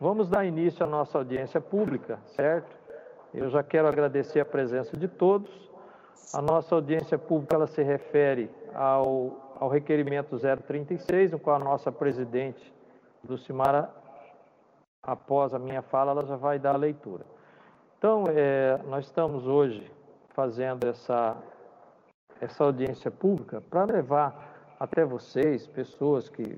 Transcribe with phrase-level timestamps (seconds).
[0.00, 2.70] Vamos dar início à nossa audiência pública, certo?
[3.34, 5.50] Eu já quero agradecer a presença de todos.
[6.32, 11.90] A nossa audiência pública ela se refere ao, ao requerimento 036, no qual a nossa
[11.90, 12.72] presidente,
[13.28, 13.90] Lucimara,
[15.02, 17.24] após a minha fala, ela já vai dar a leitura.
[17.98, 19.90] Então, é, nós estamos hoje
[20.28, 21.36] fazendo essa,
[22.40, 26.56] essa audiência pública para levar até vocês, pessoas que,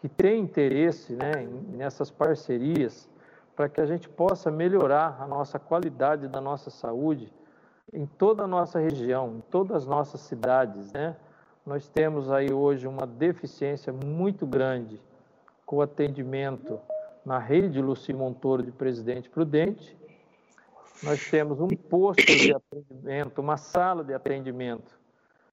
[0.00, 3.08] que têm interesse né, nessas parcerias,
[3.54, 7.30] para que a gente possa melhorar a nossa qualidade da nossa saúde
[7.92, 10.92] em toda a nossa região, em todas as nossas cidades.
[10.92, 11.14] Né?
[11.66, 15.00] Nós temos aí hoje uma deficiência muito grande
[15.66, 16.80] com o atendimento
[17.24, 19.96] na rede Luci Montoro de Presidente Prudente.
[21.02, 24.98] Nós temos um posto de atendimento, uma sala de atendimento,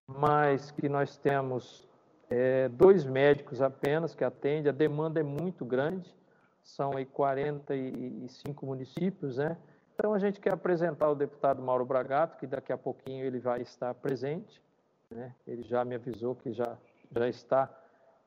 [0.07, 1.86] mas que nós temos
[2.29, 6.13] é, dois médicos apenas que atendem, a demanda é muito grande,
[6.61, 9.57] são aí 45 municípios, né?
[9.95, 13.61] Então a gente quer apresentar o deputado Mauro Bragato, que daqui a pouquinho ele vai
[13.61, 14.61] estar presente,
[15.09, 15.33] né?
[15.45, 16.77] Ele já me avisou que já,
[17.15, 17.69] já está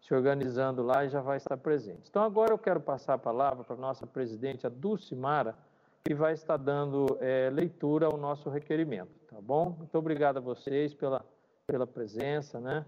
[0.01, 2.09] se organizando lá e já vai estar presente.
[2.09, 5.55] Então, agora eu quero passar a palavra para a nossa presidente, a Dulcimara,
[6.03, 9.77] que vai estar dando é, leitura ao nosso requerimento, tá bom?
[9.79, 11.23] Muito obrigado a vocês pela,
[11.67, 12.87] pela presença, né?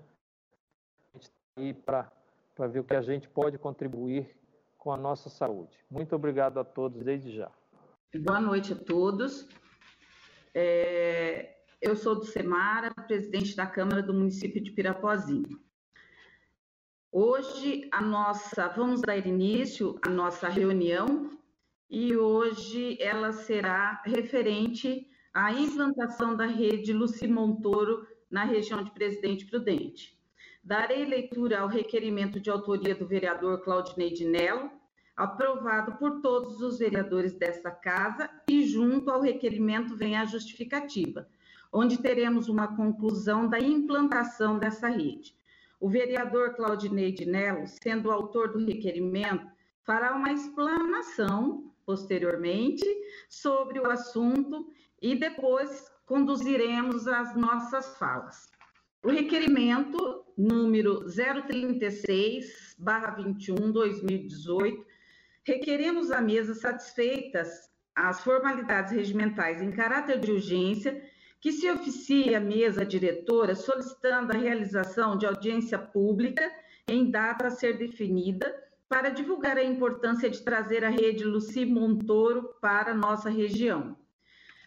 [1.57, 2.11] Aí para
[2.69, 4.35] ver o que a gente pode contribuir
[4.79, 5.77] com a nossa saúde.
[5.91, 7.51] Muito obrigado a todos desde já.
[8.25, 9.49] Boa noite a todos.
[10.55, 15.61] É, eu sou do Semara, presidente da Câmara do município de Pirapozinho.
[17.11, 21.39] Hoje a nossa, vamos dar início à nossa reunião
[21.91, 29.45] e hoje ela será referente à implantação da rede Luci Montoro na região de Presidente
[29.45, 30.22] Prudente.
[30.65, 34.71] Darei leitura ao requerimento de autoria do vereador Claudinei de Nello,
[35.17, 41.29] aprovado por todos os vereadores desta casa, e junto ao requerimento vem a justificativa,
[41.73, 45.35] onde teremos uma conclusão da implantação dessa rede.
[45.81, 49.51] O vereador Claudinei de Nello, sendo o autor do requerimento,
[49.83, 52.85] fará uma explanação posteriormente
[53.29, 54.71] sobre o assunto
[55.01, 58.49] e depois conduziremos as nossas falas.
[59.03, 64.85] O requerimento número 036/21 2018
[65.45, 71.03] requeremos à mesa satisfeitas as formalidades regimentais em caráter de urgência
[71.41, 76.51] que se oficie a mesa diretora solicitando a realização de audiência pública
[76.89, 82.55] em data a ser definida para divulgar a importância de trazer a rede Luci Montoro
[82.61, 83.97] para nossa região.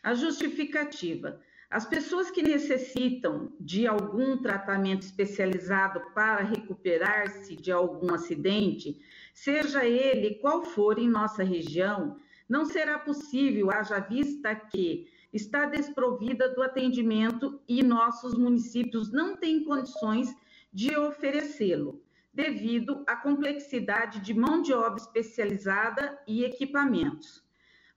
[0.03, 1.39] A justificativa.
[1.69, 9.01] As pessoas que necessitam de algum tratamento especializado para recuperar-se de algum acidente,
[9.33, 12.17] seja ele qual for em nossa região,
[12.47, 19.63] não será possível, haja vista que está desprovida do atendimento e nossos municípios não têm
[19.63, 20.33] condições
[20.71, 22.01] de oferecê-lo,
[22.33, 27.43] devido à complexidade de mão de obra especializada e equipamentos.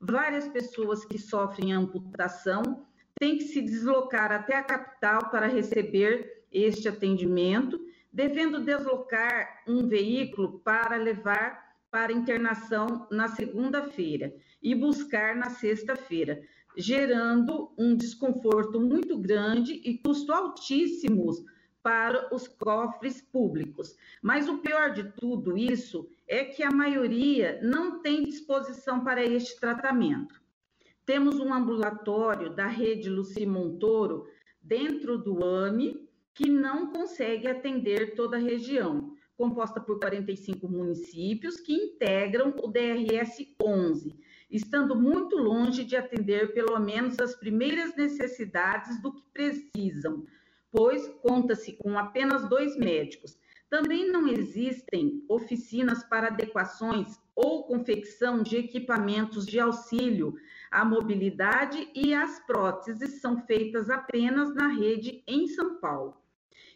[0.01, 2.88] Várias pessoas que sofrem amputação
[3.19, 7.81] têm que se deslocar até a capital para receber este atendimento,
[8.13, 16.43] devendo deslocar um veículo para levar para internação na segunda-feira e buscar na sexta-feira,
[16.77, 21.43] gerando um desconforto muito grande e custos altíssimos
[21.83, 23.97] para os cofres públicos.
[24.21, 29.59] Mas o pior de tudo isso é que a maioria não tem disposição para este
[29.59, 30.38] tratamento.
[31.09, 34.27] Temos um ambulatório da rede Luci Montoro
[34.61, 41.73] dentro do AME que não consegue atender toda a região, composta por 45 municípios que
[41.73, 44.21] integram o DRS 11
[44.51, 50.27] estando muito longe de atender pelo menos as primeiras necessidades do que precisam,
[50.71, 53.39] pois conta-se com apenas dois médicos.
[53.71, 60.35] Também não existem oficinas para adequações ou confecção de equipamentos de auxílio
[60.71, 66.17] à mobilidade e as próteses são feitas apenas na rede em São Paulo.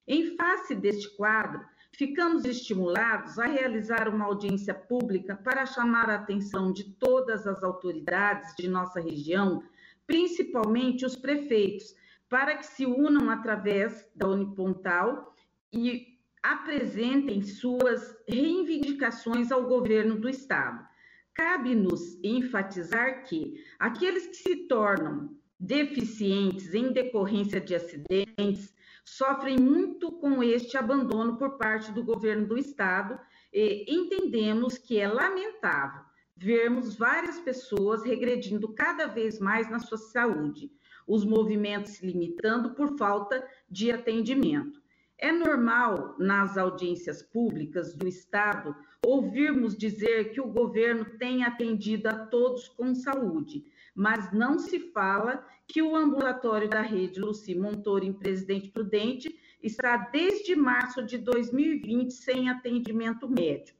[0.07, 6.73] Em face deste quadro, ficamos estimulados a realizar uma audiência pública para chamar a atenção
[6.73, 9.63] de todas as autoridades de nossa região,
[10.07, 11.95] principalmente os prefeitos,
[12.29, 15.35] para que se unam através da Unipontal
[15.73, 20.92] e apresentem suas reivindicações ao governo do estado.
[21.35, 28.75] Cabe-nos enfatizar que aqueles que se tornam deficientes em decorrência de acidentes,
[29.05, 33.19] sofrem muito com este abandono por parte do governo do estado
[33.53, 36.03] e entendemos que é lamentável
[36.37, 40.73] vermos várias pessoas regredindo cada vez mais na sua saúde,
[41.07, 44.83] os movimentos se limitando por falta de atendimento.
[45.23, 48.75] É normal, nas audiências públicas do Estado,
[49.07, 53.65] ouvirmos dizer que o governo tem atendido a todos com saúde,
[53.95, 59.97] mas não se fala que o ambulatório da rede Luci Montoro em Presidente Prudente está
[59.97, 63.79] desde março de 2020 sem atendimento médico.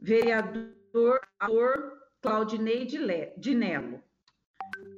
[0.00, 1.20] Vereador
[2.20, 4.02] Claudinei de Nelo.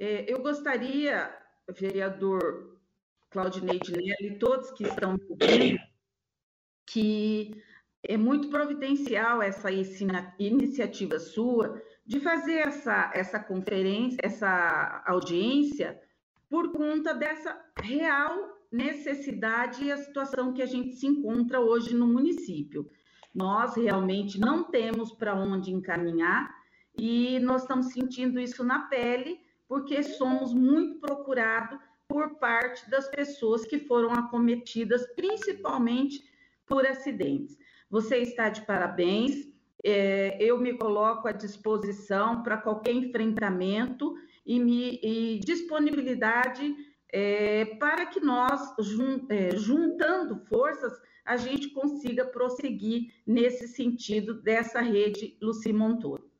[0.00, 1.30] É, eu gostaria,
[1.68, 2.73] vereador
[3.34, 5.81] Claudinei de Nelo e todos que estão cobrindo,
[6.86, 7.60] que
[8.04, 9.70] é muito providencial essa
[10.38, 16.00] iniciativa sua de fazer essa, essa conferência, essa audiência,
[16.48, 22.06] por conta dessa real necessidade e a situação que a gente se encontra hoje no
[22.06, 22.88] município.
[23.34, 26.54] Nós realmente não temos para onde encaminhar
[26.96, 33.64] e nós estamos sentindo isso na pele, porque somos muito procurados por parte das pessoas
[33.64, 36.22] que foram acometidas, principalmente
[36.66, 37.56] por acidentes.
[37.90, 39.48] Você está de parabéns,
[39.84, 44.14] é, eu me coloco à disposição para qualquer enfrentamento
[44.44, 46.74] e, me, e disponibilidade
[47.12, 50.92] é, para que nós, jun, é, juntando forças,
[51.24, 56.30] a gente consiga prosseguir nesse sentido dessa rede Luci Montoro.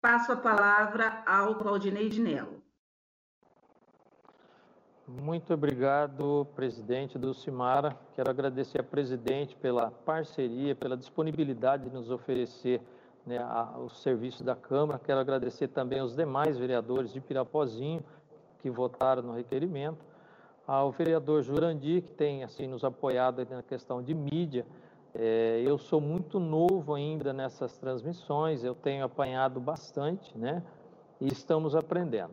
[0.00, 2.59] Passo a palavra ao Claudinei de Nelo.
[5.18, 7.96] Muito obrigado, presidente do Cimara.
[8.14, 12.80] Quero agradecer a presidente pela parceria, pela disponibilidade de nos oferecer
[13.26, 15.00] né, a, o serviço da Câmara.
[15.00, 18.04] Quero agradecer também aos demais vereadores de Pirapozinho
[18.60, 19.98] que votaram no requerimento,
[20.64, 24.64] ao vereador Jurandir, que tem assim nos apoiado na questão de mídia.
[25.12, 30.62] É, eu sou muito novo ainda nessas transmissões, eu tenho apanhado bastante, né?
[31.20, 32.32] E estamos aprendendo.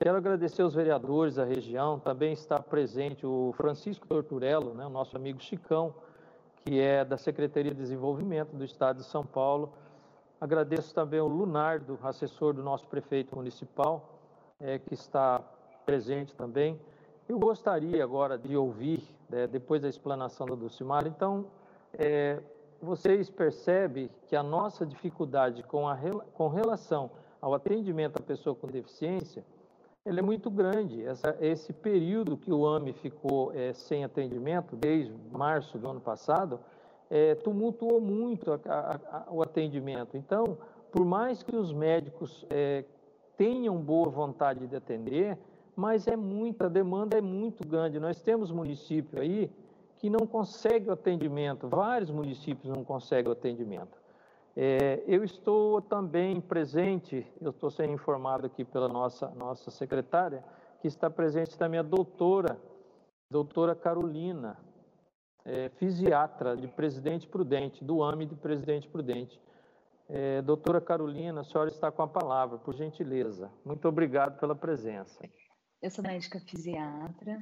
[0.00, 5.16] Quero agradecer aos vereadores da região, também está presente o Francisco Torturello, né, o nosso
[5.16, 5.92] amigo Chicão,
[6.64, 9.72] que é da Secretaria de Desenvolvimento do Estado de São Paulo.
[10.40, 14.20] Agradeço também o Lunardo, assessor do nosso prefeito municipal,
[14.60, 15.40] é, que está
[15.84, 16.80] presente também.
[17.28, 21.46] Eu gostaria agora de ouvir, né, depois da explanação da Dulcimar, então,
[21.94, 22.40] é,
[22.80, 25.98] vocês percebem que a nossa dificuldade com, a,
[26.34, 27.10] com relação
[27.40, 29.44] ao atendimento à pessoa com deficiência
[30.08, 31.04] ele é muito grande.
[31.04, 36.58] Essa, esse período que o AME ficou é, sem atendimento, desde março do ano passado,
[37.10, 40.16] é, tumultuou muito a, a, a, o atendimento.
[40.16, 40.56] Então,
[40.90, 42.84] por mais que os médicos é,
[43.36, 45.38] tenham boa vontade de atender,
[45.76, 48.00] mas é muita, a demanda é muito grande.
[48.00, 49.50] Nós temos município aí
[49.96, 53.96] que não consegue o atendimento, vários municípios não conseguem o atendimento.
[54.60, 60.42] É, eu estou também presente, eu estou sendo informado aqui pela nossa, nossa secretária,
[60.80, 62.60] que está presente também a doutora,
[63.30, 64.58] doutora Carolina,
[65.44, 69.40] é, fisiatra de Presidente Prudente, do AME de Presidente Prudente.
[70.08, 73.52] É, doutora Carolina, a senhora está com a palavra, por gentileza.
[73.64, 75.22] Muito obrigado pela presença.
[75.80, 77.38] Eu sou médica fisiatra,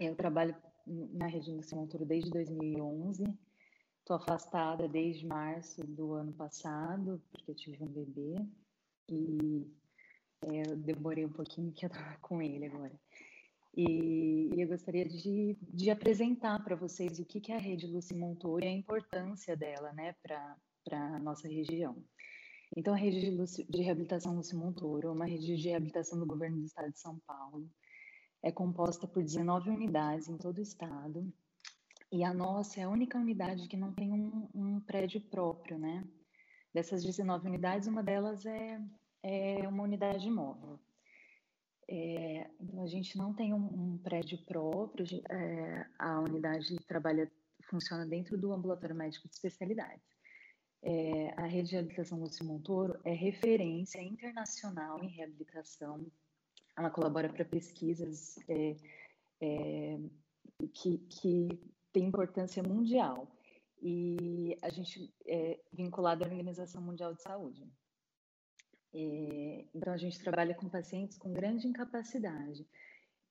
[0.00, 3.45] eu trabalho na região do Montoro desde 2011
[4.06, 8.36] Estou afastada desde março do ano passado, porque eu tive um bebê
[9.10, 9.66] e
[10.42, 12.96] é, eu demorei um pouquinho que eu estava com ele agora.
[13.76, 17.88] E, e eu gostaria de, de apresentar para vocês o que, que é a rede
[18.14, 20.56] Montoro e a importância dela né, para
[20.92, 22.00] a nossa região.
[22.76, 26.64] Então, a rede de, de reabilitação Montoro é uma rede de reabilitação do governo do
[26.64, 27.68] estado de São Paulo.
[28.40, 31.28] É composta por 19 unidades em todo o estado
[32.10, 36.04] e a nossa é a única unidade que não tem um, um prédio próprio, né?
[36.72, 38.80] Dessas 19 unidades, uma delas é,
[39.22, 40.78] é uma unidade móvel.
[41.88, 47.30] É, então, a gente não tem um, um prédio próprio, é, a unidade trabalha,
[47.70, 50.04] funciona dentro do ambulatório médico de especialidades.
[50.82, 56.06] É, a rede de reabilitação Lúcio Montoro é referência internacional em reabilitação.
[56.76, 58.76] Ela colabora para pesquisas é,
[59.40, 59.98] é,
[60.72, 61.48] que, que
[61.96, 63.26] tem importância mundial
[63.80, 67.66] e a gente é vinculado à Organização Mundial de Saúde.
[68.92, 72.66] É, então, a gente trabalha com pacientes com grande incapacidade.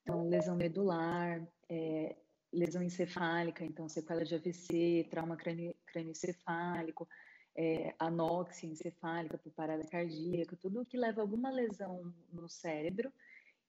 [0.02, 2.16] Então, lesão medular, é,
[2.52, 7.08] lesão encefálica, então sequela de AVC, trauma crânioencefálico,
[7.56, 13.14] é, anóxia encefálica por parada cardíaca, tudo que leva a alguma lesão no cérebro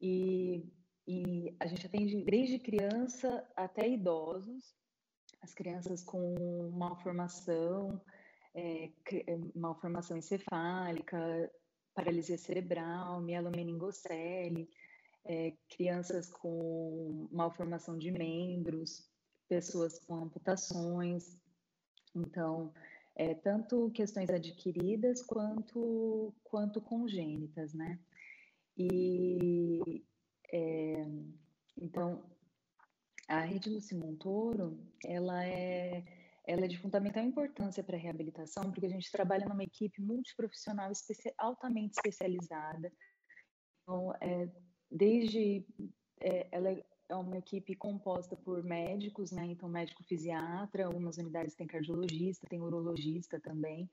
[0.00, 0.64] e,
[1.06, 4.74] e a gente atende desde criança até idosos
[5.46, 8.00] as crianças com malformação,
[8.52, 11.48] é, é, malformação encefálica,
[11.94, 14.68] paralisia cerebral, mielomeningocele,
[15.24, 19.08] é, crianças com malformação de membros,
[19.48, 21.38] pessoas com amputações.
[22.12, 22.72] Então,
[23.14, 28.00] é, tanto questões adquiridas quanto, quanto congênitas, né?
[28.76, 30.04] E,
[30.52, 31.06] é,
[31.80, 32.35] então,
[33.28, 36.04] a rede Luci Montoro, ela é,
[36.46, 40.90] ela é de fundamental importância para a reabilitação, porque a gente trabalha numa equipe multiprofissional
[40.92, 42.92] especi altamente especializada.
[43.82, 44.48] Então, é,
[44.90, 45.66] desde
[46.20, 46.70] é, ela
[47.08, 49.46] é uma equipe composta por médicos, né?
[49.46, 53.88] Então, médico fisiatra, algumas unidades tem cardiologista, tem urologista também,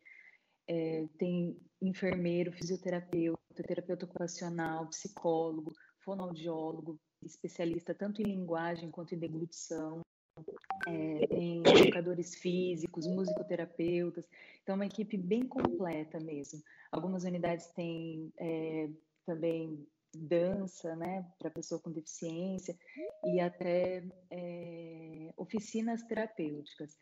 [0.68, 5.74] é, tem enfermeiro, fisioterapeuta, terapeuta ocupacional, psicólogo,
[6.04, 10.02] fonoaudiólogo, especialista tanto em linguagem quanto em deglutição,
[10.88, 14.28] é, tem educadores físicos, musicoterapeutas,
[14.62, 16.62] então é uma equipe bem completa mesmo.
[16.92, 18.90] Algumas unidades têm é,
[19.26, 22.78] também dança, né, para pessoa com deficiência
[23.26, 26.98] e até é, oficinas terapêuticas.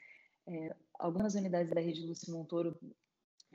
[0.47, 2.77] É, algumas unidades da rede Lúcio Montoro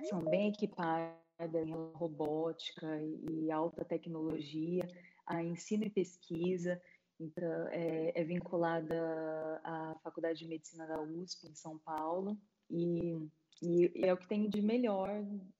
[0.08, 4.86] são bem equipadas em robótica e alta tecnologia,
[5.26, 6.80] a ensino e pesquisa,
[7.18, 12.38] então é, é vinculada à Faculdade de Medicina da USP em São Paulo
[12.70, 13.28] e,
[13.62, 15.08] e é o que tem de melhor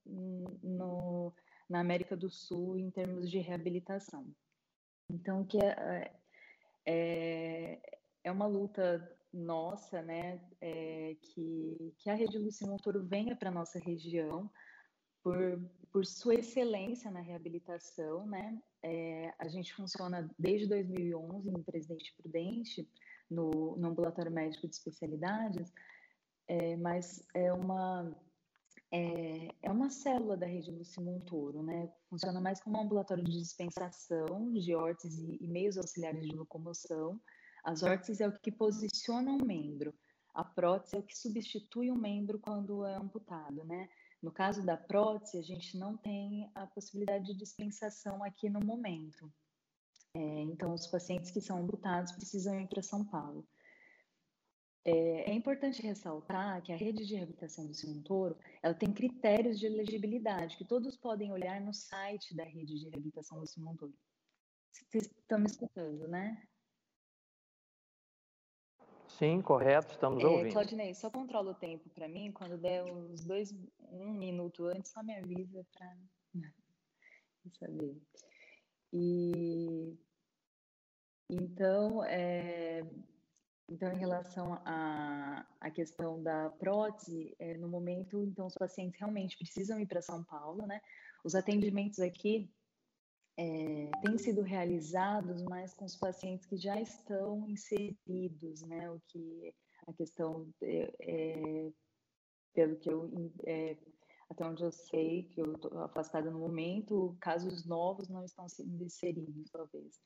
[0.05, 1.33] no,
[1.69, 4.27] na América do Sul em termos de reabilitação.
[5.09, 6.11] Então, que é,
[6.85, 13.49] é, é uma luta nossa, né, é, que, que a Rede Lúcio Montoro venha para
[13.49, 14.49] a nossa região
[15.23, 15.59] por,
[15.91, 22.87] por sua excelência na reabilitação, né, é, a gente funciona desde 2011 em Presidente Prudente,
[23.29, 25.73] no, no ambulatório médico de especialidades,
[26.47, 28.15] é, mas é uma
[28.89, 31.91] é, é uma célula da rede Luci Montoro, né?
[32.09, 37.19] Funciona mais como um ambulatório de dispensação de órteses e, e meios auxiliares de locomoção.
[37.65, 39.93] As órteses é o que posiciona um membro,
[40.33, 43.89] a prótese é o que substitui um membro quando é amputado, né?
[44.21, 49.31] No caso da prótese, a gente não tem a possibilidade de dispensação aqui no momento.
[50.13, 53.47] É, então, os pacientes que são amputados precisam ir para São Paulo.
[54.83, 59.65] É, é, importante ressaltar que a rede de reabilitação do Simontoro, ela tem critérios de
[59.65, 63.93] elegibilidade que todos podem olhar no site da rede de reabilitação do Simontoro.
[64.71, 66.41] Vocês estão me escutando, né?
[69.17, 70.51] Sim, correto, estamos é, ouvindo.
[70.51, 73.51] Claudinei, só controla o tempo para mim, quando der uns dois,
[73.91, 75.97] um minuto antes, só me avisa para
[77.59, 77.99] saber.
[78.93, 79.97] E
[81.27, 82.83] então, é,
[83.67, 89.35] então, em relação à, à questão da prótese, é, no momento, então, os pacientes realmente
[89.35, 90.79] precisam ir para São Paulo, né?
[91.23, 92.49] Os atendimentos aqui
[93.37, 98.89] é, têm sido realizados, mas com os pacientes que já estão inseridos, né?
[98.89, 99.53] O que
[99.87, 101.71] a questão, é, é
[102.53, 103.11] pelo que eu,
[104.29, 108.83] até onde eu sei, que eu estou afastada no momento, casos novos não estão sendo
[108.83, 110.01] inseridos, talvez.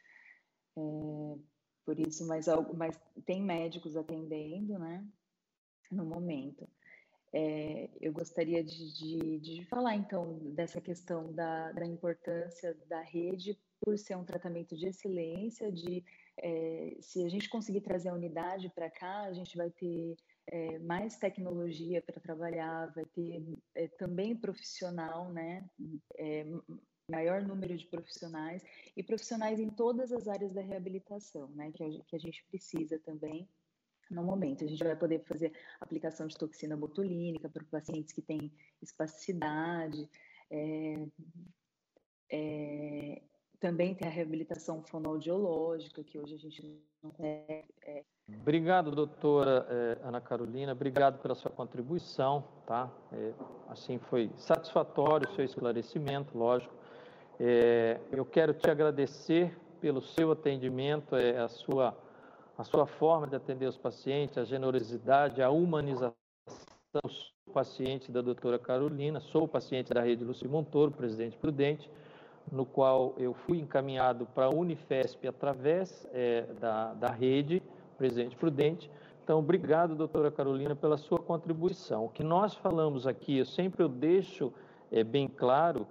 [1.86, 2.46] Por isso, mas,
[2.76, 5.08] mas tem médicos atendendo, né,
[5.90, 6.70] no momento.
[7.34, 13.58] É, eu gostaria de, de, de, falar, então, dessa questão da, da, importância da rede
[13.80, 16.04] por ser um tratamento de excelência, de
[16.38, 20.80] é, se a gente conseguir trazer a unidade para cá, a gente vai ter é,
[20.80, 23.42] mais tecnologia para trabalhar, vai ter
[23.76, 25.66] é, também profissional, né,
[26.18, 26.46] é,
[27.10, 28.62] maior número de profissionais
[28.96, 33.00] e profissionais em todas as áreas da reabilitação, né, que a, que a gente precisa
[33.00, 33.48] também
[34.12, 34.64] no momento.
[34.64, 38.52] A gente vai poder fazer aplicação de toxina botulínica para pacientes que têm
[38.82, 40.08] espasticidade,
[40.52, 41.08] é,
[42.30, 43.22] é,
[43.60, 46.64] também tem a reabilitação fonoaudiológica, que hoje a gente
[47.02, 47.66] não consegue.
[47.86, 48.04] É.
[48.42, 52.90] Obrigado, doutora é, Ana Carolina, obrigado pela sua contribuição, tá?
[53.12, 53.34] É,
[53.68, 56.74] assim, foi satisfatório o seu esclarecimento, lógico.
[57.40, 61.98] É, eu quero te agradecer pelo seu atendimento, a, sua,
[62.62, 66.14] a sua forma de atender os pacientes, a generosidade, a humanização.
[66.94, 71.90] Sou paciente da doutora Carolina, sou paciente da rede Lúcio Montoro, presidente Prudente,
[72.52, 77.64] no qual eu fui encaminhado para a Unifesp através é, da, da rede
[77.98, 78.92] Presidente Prudente.
[79.24, 82.06] Então, obrigado, doutora Carolina, pela sua contribuição.
[82.06, 84.54] O que nós falamos aqui, eu sempre eu deixo
[84.92, 85.88] é, bem claro,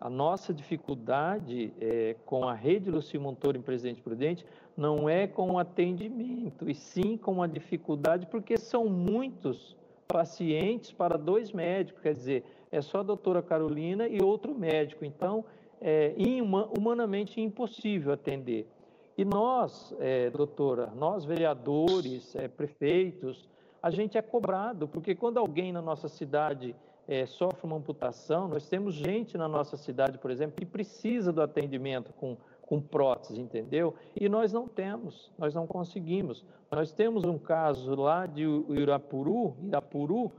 [0.00, 5.52] a nossa dificuldade é, com a rede Lucio Montoro em Presidente Prudente não é com
[5.52, 9.76] o atendimento, e sim com a dificuldade, porque são muitos
[10.06, 15.04] pacientes para dois médicos, quer dizer, é só a doutora Carolina e outro médico.
[15.04, 15.44] Então,
[15.80, 16.14] é
[16.76, 18.68] humanamente impossível atender.
[19.16, 23.48] E nós, é, doutora, nós vereadores, é, prefeitos,
[23.82, 26.74] a gente é cobrado, porque quando alguém na nossa cidade
[27.08, 31.40] é, sofre uma amputação, nós temos gente na nossa cidade, por exemplo, que precisa do
[31.40, 33.94] atendimento com, com prótese, entendeu?
[34.14, 36.44] E nós não temos, nós não conseguimos.
[36.70, 40.30] Nós temos um caso lá de Irapuru, Irapuru,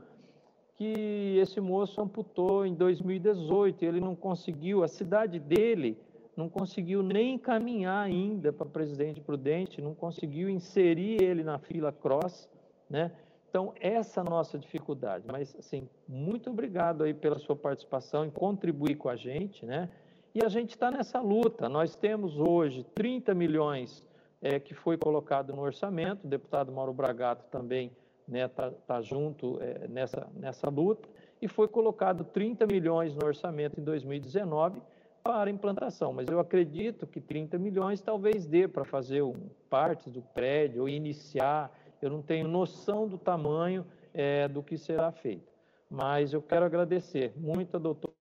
[0.76, 5.98] que esse moço amputou em 2018, ele não conseguiu, a cidade dele
[6.36, 12.48] não conseguiu nem encaminhar ainda para Presidente Prudente, não conseguiu inserir ele na fila cross,
[12.88, 13.10] né?
[13.50, 15.24] Então, essa é a nossa dificuldade.
[15.26, 19.90] Mas, assim, muito obrigado aí pela sua participação em contribuir com a gente, né?
[20.32, 21.68] E a gente está nessa luta.
[21.68, 24.06] Nós temos hoje 30 milhões
[24.40, 27.90] é, que foi colocado no orçamento, o deputado Mauro Bragato também
[28.26, 31.08] está né, tá, tá junto é, nessa, nessa luta,
[31.42, 34.80] e foi colocado 30 milhões no orçamento em 2019
[35.22, 39.34] para implantação, mas eu acredito que 30 milhões talvez dê para fazer um,
[39.68, 41.70] parte do prédio ou iniciar.
[42.00, 45.52] Eu não tenho noção do tamanho é, do que será feito,
[45.90, 48.14] mas eu quero agradecer muito a doutora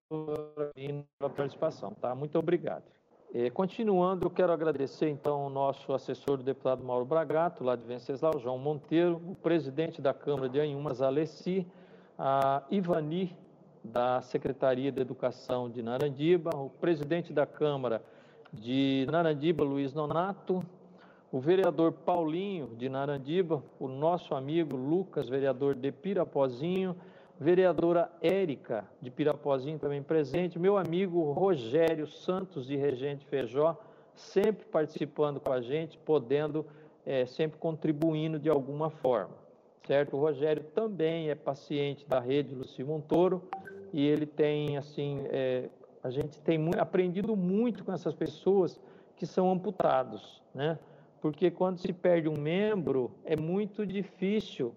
[0.74, 2.14] pela participação, tá?
[2.16, 2.84] Muito obrigado.
[3.32, 7.84] É, continuando, eu quero agradecer então o nosso assessor, o deputado Mauro Bragato, lá de
[7.84, 11.66] Venceslau, João Monteiro, o presidente da Câmara de Anhumas, Alessi,
[12.18, 13.38] a Ivani
[13.84, 18.02] da Secretaria de Educação de Narandiba, o presidente da Câmara
[18.52, 20.64] de Narandiba, Luiz Nonato,
[21.32, 26.96] o vereador Paulinho de Narandiba, o nosso amigo Lucas, vereador de Pirapozinho,
[27.40, 33.78] vereadora Érica de Pirapozinho também presente, meu amigo Rogério Santos de Regente Feijó,
[34.16, 36.66] sempre participando com a gente, podendo,
[37.06, 39.50] é, sempre contribuindo de alguma forma
[39.90, 40.16] certo?
[40.16, 43.42] O Rogério também é paciente da rede Luci Montoro
[43.92, 45.68] e ele tem, assim, é,
[46.04, 48.80] a gente tem aprendido muito com essas pessoas
[49.16, 50.78] que são amputados, né?
[51.22, 54.74] Porque quando se perde um membro, é muito difícil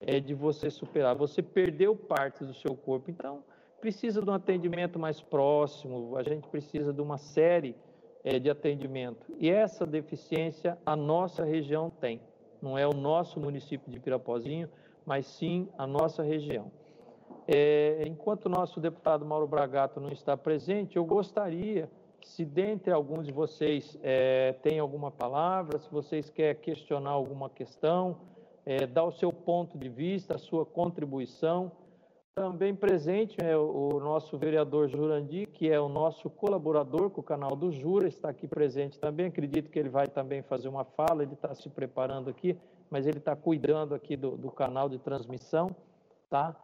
[0.00, 1.16] é, de você superar.
[1.16, 3.42] Você perdeu parte do seu corpo, então
[3.80, 7.76] precisa de um atendimento mais próximo, a gente precisa de uma série
[8.24, 9.32] é, de atendimento.
[9.38, 12.20] E essa deficiência a nossa região tem
[12.60, 14.68] não é o nosso município de Pirapozinho,
[15.06, 16.70] mas sim a nossa região.
[17.46, 21.88] É, enquanto o nosso deputado Mauro Bragato não está presente, eu gostaria,
[22.22, 28.18] se dentre alguns de vocês é, tem alguma palavra, se vocês querem questionar alguma questão,
[28.64, 31.72] é, dar o seu ponto de vista, a sua contribuição,
[32.38, 37.56] também presente é o nosso vereador Jurandir, que é o nosso colaborador com o canal
[37.56, 39.26] do Jura, está aqui presente também.
[39.26, 42.56] Acredito que ele vai também fazer uma fala, ele está se preparando aqui,
[42.88, 45.68] mas ele está cuidando aqui do, do canal de transmissão,
[46.30, 46.54] tá?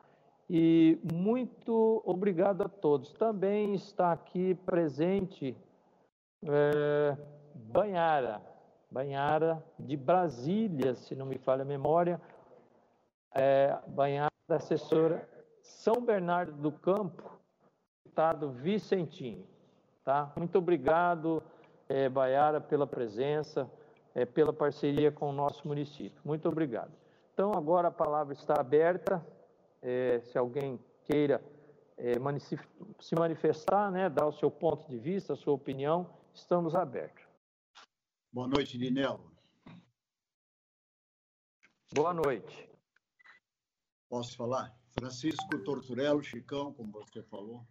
[0.48, 3.12] E muito obrigado a todos.
[3.12, 5.56] Também está aqui presente
[6.42, 7.16] é,
[7.54, 8.42] Banhara,
[8.90, 12.20] Banhara de Brasília, se não me falha a memória,
[13.34, 15.28] é, Banhara, assessora
[15.62, 17.38] são Bernardo do Campo,
[18.06, 19.46] Estado Vicentinho.
[20.04, 20.30] Tá?
[20.36, 21.42] Muito obrigado,
[21.88, 23.70] é, Baiara, pela presença,
[24.14, 26.20] é, pela parceria com o nosso município.
[26.24, 26.92] Muito obrigado.
[27.32, 29.24] Então, agora a palavra está aberta.
[29.86, 31.44] É, se alguém queira
[31.98, 32.14] é,
[33.00, 37.22] se manifestar, né, dar o seu ponto de vista, a sua opinião, estamos abertos.
[38.32, 39.30] Boa noite, Dinelo.
[41.94, 42.66] Boa noite.
[44.08, 44.74] Posso falar?
[44.98, 47.66] Francisco Torturello, Chicão, como você falou.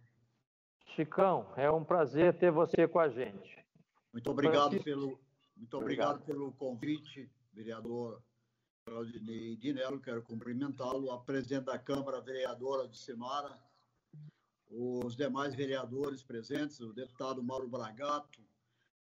[0.94, 3.66] Chicão, é um prazer ter você com a gente.
[4.12, 4.84] Muito obrigado Francisco.
[4.84, 5.20] pelo
[5.56, 8.22] muito obrigado, obrigado, pelo convite, vereador
[8.84, 13.58] Claudinei Dinello, quero cumprimentá-lo, a presidente da Câmara, vereadora de Semara,
[14.70, 18.42] os demais vereadores presentes, o deputado Mauro Bragato,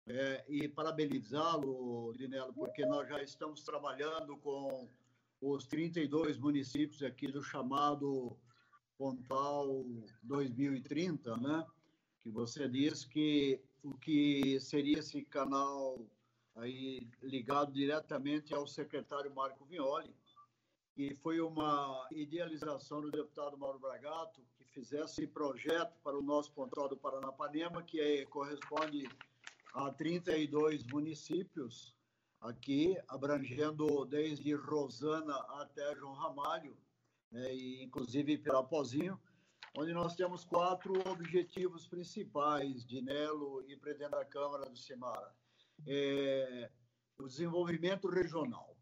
[0.06, 4.88] é, e parabenizá-lo, Dinello, porque nós já estamos trabalhando com
[5.40, 8.36] os 32 municípios aqui do chamado
[8.96, 9.84] Pontal
[10.22, 11.66] 2030, né?
[12.20, 16.06] Que você diz que o que seria esse canal
[16.56, 20.14] aí ligado diretamente ao secretário Marco Violi,
[20.94, 26.88] que foi uma idealização do deputado Mauro Bragato, que fizesse projeto para o nosso Pontal
[26.88, 29.08] do Paranapanema, que é, corresponde
[29.74, 31.94] a 32 municípios,
[32.40, 36.76] aqui, abrangendo desde Rosana até João Ramalho,
[37.30, 39.18] né, e inclusive Pirapozinho,
[39.78, 45.32] onde nós temos quatro objetivos principais de Nelo e presidente da Câmara do Semara.
[45.86, 46.70] É,
[47.18, 48.76] o desenvolvimento regional.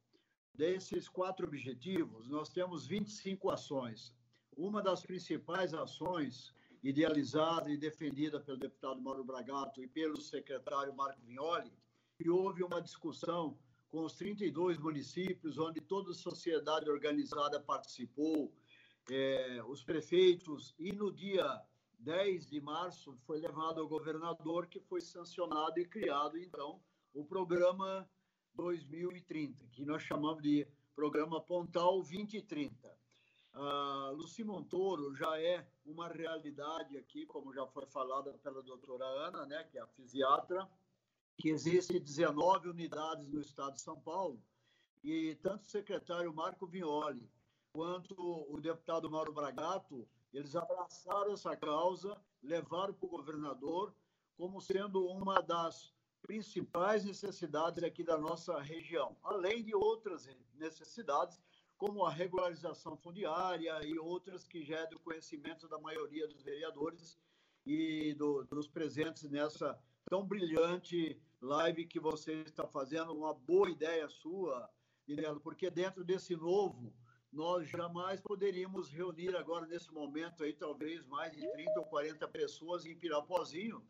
[0.55, 4.15] desses quatro objetivos, nós temos 25 ações.
[4.55, 11.21] Uma das principais ações idealizada e defendida pelo deputado Mauro Bragato e pelo secretário Marco
[11.21, 11.73] Vignoli,
[12.19, 13.59] e houve uma discussão
[13.91, 18.53] com os 32 municípios, onde toda a sociedade organizada participou,
[19.11, 21.61] é, os prefeitos, e no dia
[21.99, 26.81] 10 de março foi levado ao governador, que foi sancionado e criado, então,
[27.12, 28.09] o programa
[28.55, 33.01] 2030, que nós chamamos de Programa Pontal 2030.
[33.53, 39.44] Uh, Luci Montoro já é uma realidade aqui, como já foi falada pela doutora Ana,
[39.46, 40.68] né, que é a fisiatra,
[41.37, 44.40] que existe 19 unidades no estado de São Paulo,
[45.03, 47.29] e tanto o secretário Marco Vignoli
[47.73, 53.94] quanto o deputado Mauro Bragato, eles abraçaram essa causa, levaram para o governador
[54.37, 55.92] como sendo uma das
[56.23, 61.41] principais necessidades aqui da nossa região, além de outras necessidades
[61.77, 67.19] como a regularização fundiária e outras que já é do conhecimento da maioria dos vereadores
[67.65, 73.13] e do, dos presentes nessa tão brilhante live que você está fazendo.
[73.13, 74.69] Uma boa ideia sua,
[75.43, 76.93] porque dentro desse novo,
[77.33, 82.85] nós jamais poderíamos reunir agora, nesse momento, aí, talvez mais de 30 ou 40 pessoas
[82.85, 83.83] em Pirapozinho,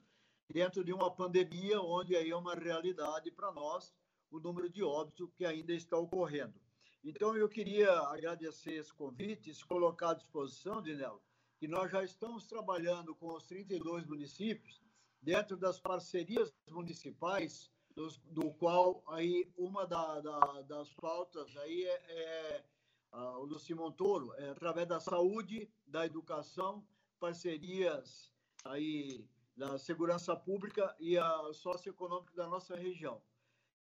[0.52, 3.94] dentro de uma pandemia onde aí é uma realidade para nós
[4.30, 6.54] o número de óbitos que ainda está ocorrendo.
[7.02, 11.22] Então, eu queria agradecer esse convite, se colocar à disposição, Dinelo,
[11.58, 14.82] que nós já estamos trabalhando com os 32 municípios
[15.22, 22.02] dentro das parcerias municipais, dos, do qual aí uma da, da, das pautas aí é,
[22.08, 22.64] é
[23.12, 26.86] a, o Luci Montoro, é através da saúde, da educação,
[27.18, 28.32] parcerias
[28.64, 33.20] aí da segurança pública e a socioeconômica da nossa região.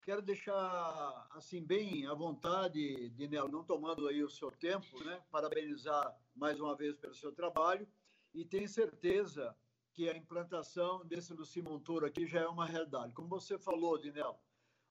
[0.04, 5.24] Quero deixar assim bem à vontade, Dinel, não tomando aí o seu tempo, né?
[5.30, 7.88] Parabenizar mais uma vez pelo seu trabalho
[8.34, 9.56] e tenho certeza
[9.94, 13.14] que a implantação desse Luci Montoro aqui já é uma realidade.
[13.14, 14.40] Como você falou, Dinel,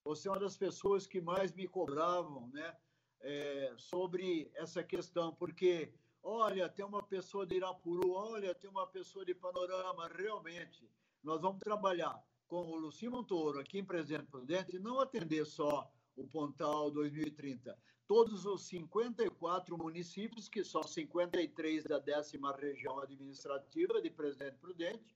[0.03, 2.77] você é uma das pessoas que mais me cobravam, né?
[3.19, 9.25] É, sobre essa questão, porque olha, tem uma pessoa de Irapuru, olha, tem uma pessoa
[9.25, 10.89] de Panorama, realmente,
[11.23, 16.27] nós vamos trabalhar com o Luci Montoro aqui em Presidente Prudente, não atender só o
[16.27, 17.77] Pontal 2030.
[18.07, 25.15] Todos os 54 municípios, que são 53 da décima região administrativa de Presidente Prudente,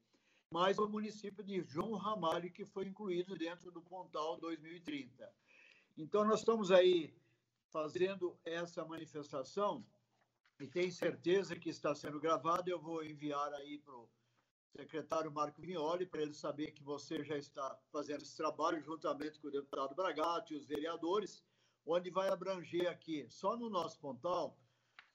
[0.49, 5.29] mais o município de João Ramalho, que foi incluído dentro do Pontal 2030.
[5.97, 7.13] Então, nós estamos aí
[7.69, 9.85] fazendo essa manifestação
[10.59, 12.69] e tenho certeza que está sendo gravado.
[12.69, 14.09] Eu vou enviar aí para o
[14.71, 19.47] secretário Marco Vignoli, para ele saber que você já está fazendo esse trabalho juntamente com
[19.47, 21.43] o deputado Bragato e os vereadores,
[21.85, 24.57] onde vai abranger aqui, só no nosso Pontal,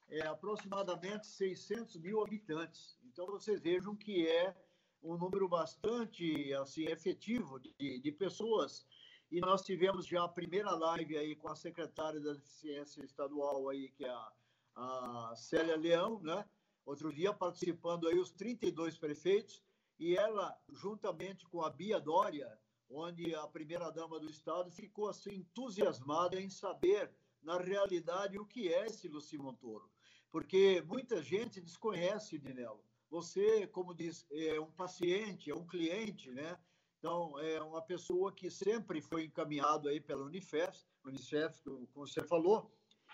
[0.09, 2.99] é, aproximadamente 600 mil habitantes.
[3.05, 4.57] Então, vocês vejam que é
[5.03, 8.87] um número bastante assim efetivo de, de pessoas.
[9.31, 13.89] E nós tivemos já a primeira live aí com a secretária da Deficiência Estadual, aí,
[13.91, 14.33] que é a,
[14.75, 16.45] a Célia Leão, né?
[16.85, 19.63] outro dia participando aí os 32 prefeitos,
[19.99, 26.41] e ela, juntamente com a Bia Dória, onde a primeira-dama do Estado ficou assim entusiasmada
[26.41, 29.91] em saber, na realidade, o que é esse Luci Montoro.
[30.31, 32.85] Porque muita gente desconhece, Dinelo.
[33.09, 36.59] Você, como diz, é um paciente, é um cliente, né?
[36.99, 42.71] Então, é uma pessoa que sempre foi encaminhado aí pela Unifesp, Unicef, como você falou,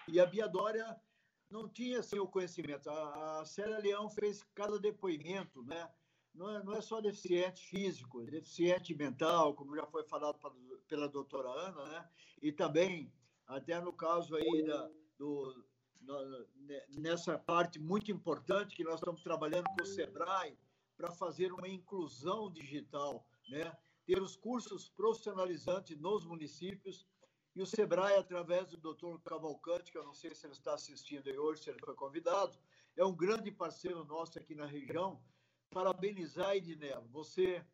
[0.09, 1.01] e a Bia Dória
[1.50, 2.88] não tinha assim, o conhecimento.
[2.90, 5.88] A, a Célia Leão fez cada depoimento, né?
[6.35, 10.50] Não é, não é só deficiente físico, é deficiente mental, como já foi falado pra,
[10.87, 12.09] pela doutora Ana, né?
[12.42, 13.11] E também,
[13.46, 15.64] até no caso aí da, do,
[16.98, 20.59] nessa parte muito importante que nós estamos trabalhando com o SEBRAE
[20.96, 23.76] para fazer uma inclusão digital, né?
[24.06, 27.06] ter os cursos profissionalizantes nos municípios
[27.57, 31.27] e o Sebrae, através do doutor Cavalcante, que eu não sei se ele está assistindo
[31.27, 32.59] aí hoje, se ele foi convidado,
[32.95, 35.19] é um grande parceiro nosso aqui na região.
[35.71, 37.64] Parabenizar, Edinelo, você,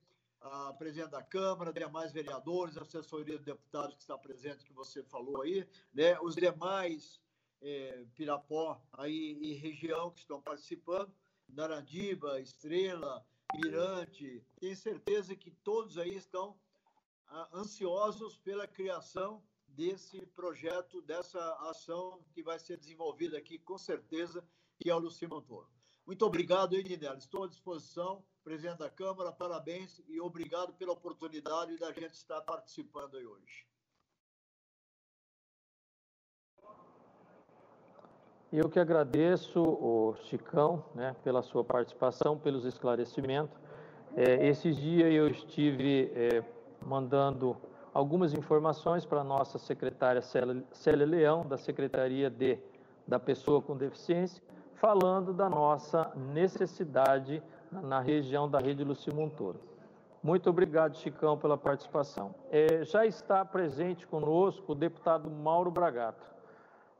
[0.40, 5.42] a presidente da Câmara, demais vereadores, assessoria de deputados que está presente, que você falou
[5.42, 6.16] aí, né?
[6.21, 7.21] os demais
[7.61, 11.12] é, Pirapó aí, e região que estão participando,
[11.49, 16.57] Narandiba, Estrela, Mirante, tenho certeza que todos aí estão
[17.27, 19.42] ah, ansiosos pela criação
[19.74, 24.44] desse projeto, dessa ação que vai ser desenvolvida aqui, com certeza,
[24.78, 25.68] que é o Luci Montoro.
[26.06, 27.16] Muito obrigado, Edinel.
[27.16, 33.16] Estou à disposição, presidente da Câmara, parabéns e obrigado pela oportunidade da gente estar participando
[33.16, 33.66] aí hoje.
[38.52, 43.56] Eu que agradeço o Chicão, né, pela sua participação, pelos esclarecimentos.
[44.14, 46.44] É, esses dias eu estive é,
[46.85, 47.56] mandando
[47.92, 52.59] algumas informações para a nossa secretária Célia Leão, da Secretaria de,
[53.07, 54.42] da Pessoa com Deficiência,
[54.74, 59.61] falando da nossa necessidade na região da rede Luci Montoro.
[60.22, 62.35] Muito obrigado, Chicão, pela participação.
[62.50, 66.24] É, já está presente conosco o deputado Mauro Bragato.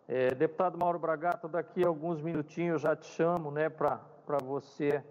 [0.09, 4.01] É, deputado Mauro Bragato, daqui a alguns minutinhos eu já te chamo né, para
[4.45, 5.03] você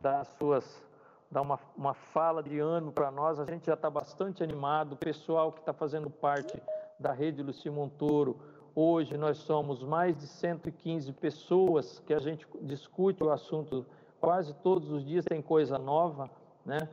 [0.00, 0.82] dar as suas
[1.30, 3.38] dar uma, uma fala de ano para nós.
[3.38, 4.94] A gente já está bastante animado.
[4.94, 6.60] O pessoal que está fazendo parte
[6.98, 8.38] da rede Luci Montoro,
[8.74, 13.86] hoje nós somos mais de 115 pessoas que a gente discute o assunto
[14.20, 16.28] quase todos os dias, tem coisa nova,
[16.64, 16.88] né?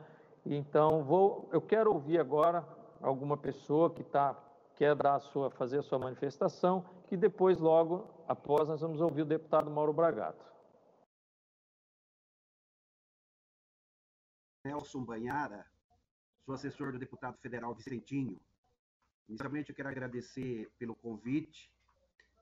[0.46, 2.64] Então, vou, eu quero ouvir agora
[3.02, 4.34] alguma pessoa que tá,
[4.76, 9.22] quer dar a sua, fazer a sua manifestação, que depois, logo após, nós vamos ouvir
[9.22, 10.46] o deputado Mauro Bragato.
[14.68, 15.64] Nelson Banhara,
[16.44, 18.38] sou assessor do deputado federal Vicentinho.
[19.26, 21.72] Inicialmente, eu quero agradecer pelo convite,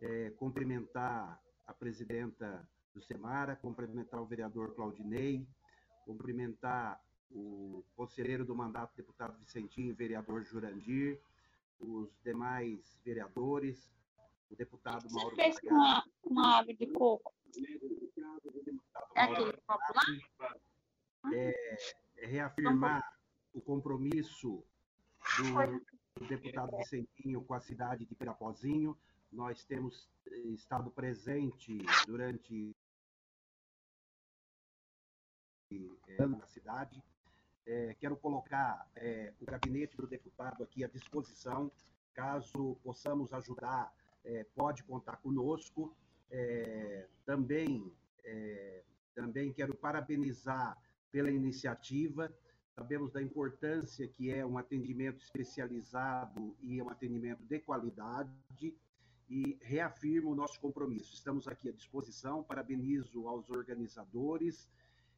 [0.01, 5.47] é, cumprimentar a presidenta do SEMARA, cumprimentar o vereador Claudinei,
[6.05, 11.21] cumprimentar o conselheiro do mandato, deputado Vicentinho, vereador Jurandir,
[11.79, 13.89] os demais vereadores,
[14.51, 17.33] o deputado Mauro Você fez com uma, uma ave de coco.
[19.15, 21.33] É aquele copo lá?
[21.33, 23.03] É reafirmar
[23.53, 24.63] o compromisso
[25.39, 28.97] do, do deputado Vicentinho com a cidade de Pirapozinho.
[29.33, 32.75] Nós temos eh, estado presente durante
[35.73, 37.03] eh, na cidade.
[37.67, 41.73] É, quero colocar é, o gabinete do deputado aqui à disposição,
[42.15, 43.93] caso possamos ajudar,
[44.25, 45.97] é, pode contar conosco.
[47.25, 47.93] também,
[49.15, 50.77] também quero parabenizar
[51.17, 52.31] pela iniciativa.
[52.75, 58.77] Sabemos da importância que é um atendimento especializado e um atendimento de qualidade
[59.27, 61.15] e reafirmo o nosso compromisso.
[61.15, 64.69] Estamos aqui à disposição, parabenizo aos organizadores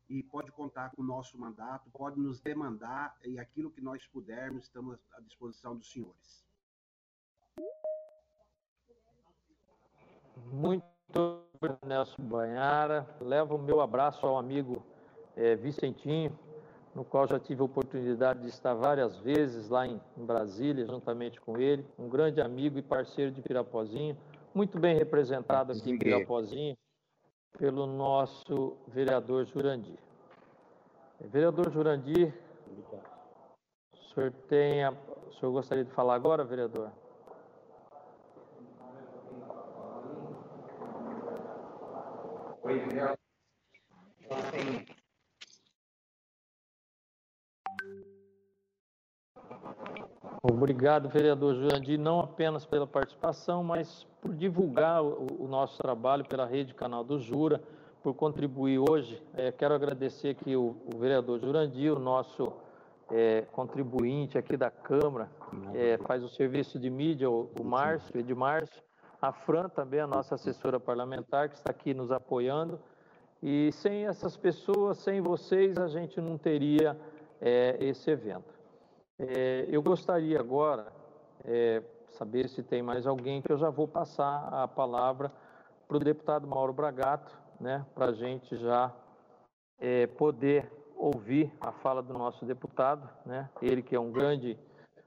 [0.08, 4.66] e pode contar com o nosso mandato, pode nos demandar e aquilo que nós pudermos,
[4.66, 6.46] estamos à disposição dos senhores.
[10.52, 10.84] Muito
[11.84, 13.04] Nelson Banhara.
[13.20, 14.87] Levo o meu abraço ao amigo
[15.38, 16.37] é, Vicentinho,
[16.94, 21.40] no qual já tive a oportunidade de estar várias vezes lá em, em Brasília, juntamente
[21.40, 24.16] com ele, um grande amigo e parceiro de Pirapozinho,
[24.53, 26.77] muito bem representado aqui em Pirapozinho
[27.57, 29.98] pelo nosso vereador Jurandir.
[31.20, 32.35] Vereador Jurandir,
[33.92, 34.90] o senhor, tem a...
[34.90, 36.90] o senhor gostaria de falar agora, vereador?
[42.62, 43.18] Oi, vereador.
[50.59, 56.44] Obrigado, vereador Jurandir, não apenas pela participação, mas por divulgar o, o nosso trabalho pela
[56.44, 57.62] rede Canal do Jura,
[58.03, 59.23] por contribuir hoje.
[59.35, 62.53] É, quero agradecer aqui o, o, vereador Jurandir, o nosso
[63.09, 65.31] é, contribuinte aqui da Câmara,
[65.75, 68.83] é, faz o serviço de mídia, o, o Márcio, Edmárcio,
[69.23, 72.81] a Fran também, a nossa assessora parlamentar, que está aqui nos apoiando.
[73.40, 76.99] E sem essas pessoas, sem vocês, a gente não teria
[77.40, 78.58] é, esse evento.
[79.20, 80.92] É, eu gostaria agora
[81.44, 85.33] é, saber se tem mais alguém que eu já vou passar a palavra
[85.88, 88.94] para o deputado Mauro Bragato, né, para a gente já
[89.81, 94.57] é, poder ouvir a fala do nosso deputado, né, ele que é um grande,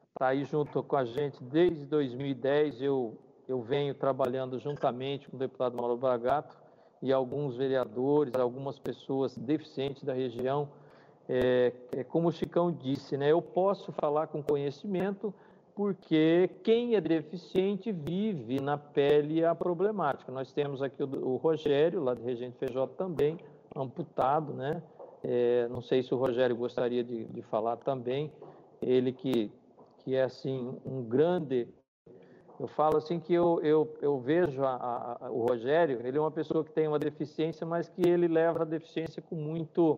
[0.09, 5.39] está aí junto com a gente desde 2010, eu, eu venho trabalhando juntamente com o
[5.39, 6.57] deputado Mauro Bragato
[7.01, 10.69] e alguns vereadores, algumas pessoas deficientes da região,
[11.29, 15.33] é, é, como o Chicão disse, né, eu posso falar com conhecimento
[15.73, 20.31] porque quem é deficiente vive na pele a problemática.
[20.31, 23.37] Nós temos aqui o, o Rogério, lá de Regente Feijó, também
[23.75, 24.83] amputado, né?
[25.23, 28.31] É, não sei se o Rogério gostaria de, de falar também.
[28.81, 29.51] Ele que,
[29.99, 31.67] que é, assim, um grande...
[32.59, 36.29] Eu falo assim que eu, eu, eu vejo a, a, o Rogério, ele é uma
[36.29, 39.97] pessoa que tem uma deficiência, mas que ele leva a deficiência com muito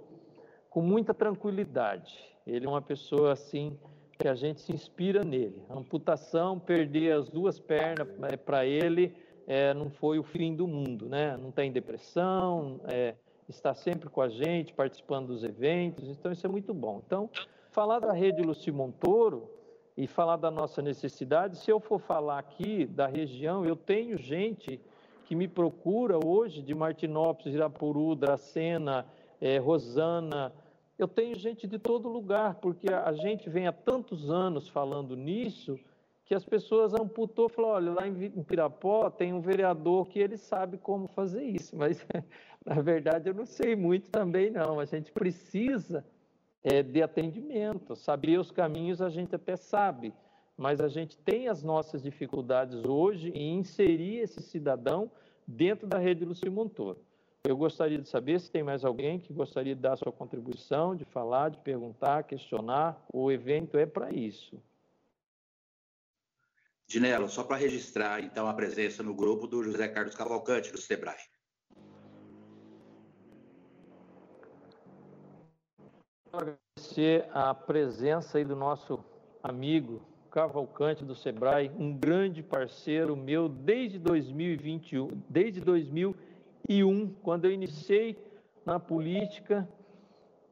[0.73, 2.17] com muita tranquilidade.
[2.47, 3.77] Ele é uma pessoa assim
[4.17, 5.61] que a gente se inspira nele.
[5.69, 10.67] A amputação, perder as duas pernas é, para ele é, não foi o fim do
[10.67, 11.37] mundo, né?
[11.37, 13.13] Não tem depressão, é,
[13.47, 17.03] está sempre com a gente, participando dos eventos, então isso é muito bom.
[17.05, 17.29] Então,
[17.69, 19.47] falar da rede Luci Montoro
[19.95, 24.81] e falar da nossa necessidade, se eu for falar aqui da região, eu tenho gente
[25.25, 29.05] que me procura hoje de Martinópolis, Irapuru, Dracena,
[29.39, 30.51] é, Rosana.
[31.03, 35.77] Eu tenho gente de todo lugar, porque a, gente vem há tantos anos falando nisso
[36.23, 40.77] que as pessoas amputou, falou, olha, lá em Pirapó tem um vereador que ele sabe
[40.77, 42.07] como fazer isso, mas
[42.65, 44.79] na verdade eu não sei muito também não.
[44.79, 46.05] A gente precisa
[46.63, 50.13] é, de atendimento, saber os caminhos a gente até sabe,
[50.55, 55.11] mas a gente tem as nossas dificuldades hoje em inserir esse cidadão
[55.45, 57.01] dentro da rede Luci Montoro.
[57.45, 61.03] Eu gostaria de saber se tem mais alguém que gostaria de dar sua contribuição, de
[61.03, 63.05] falar, de perguntar, questionar.
[63.11, 64.63] O evento é para isso.
[66.87, 71.17] Dinelo, só para registrar, então, a presença no grupo do José Carlos Cavalcante, do SEBRAE.
[76.31, 79.03] Agradecer a presença aí do nosso
[79.43, 80.01] amigo
[80.33, 86.15] Cavalcante do Sebrae, um grande parceiro meu desde 2021, desde 2001,
[87.21, 88.17] quando eu iniciei
[88.65, 89.67] na política,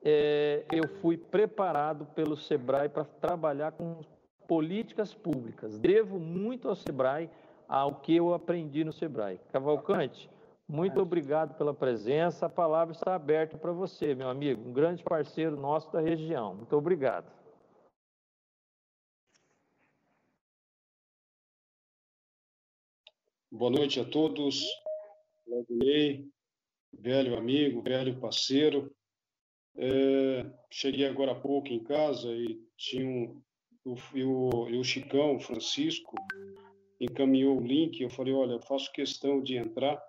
[0.03, 4.01] é, eu fui preparado pelo Sebrae para trabalhar com
[4.47, 5.79] políticas públicas.
[5.79, 7.29] Devo muito ao Sebrae,
[7.67, 9.39] ao que eu aprendi no Sebrae.
[9.51, 10.29] Cavalcante,
[10.67, 12.45] muito obrigado pela presença.
[12.45, 16.55] A palavra está aberta para você, meu amigo, um grande parceiro nosso da região.
[16.55, 17.31] Muito obrigado.
[23.51, 24.65] Boa noite a todos.
[25.51, 26.29] Lagunei,
[26.93, 28.89] velho amigo, velho parceiro.
[29.75, 33.43] É, cheguei agora há pouco em casa e tinha um,
[33.85, 36.15] o, e o Chicão, Francisco,
[37.01, 37.99] encaminhou o link.
[37.99, 40.01] Eu falei: olha, eu faço questão de entrar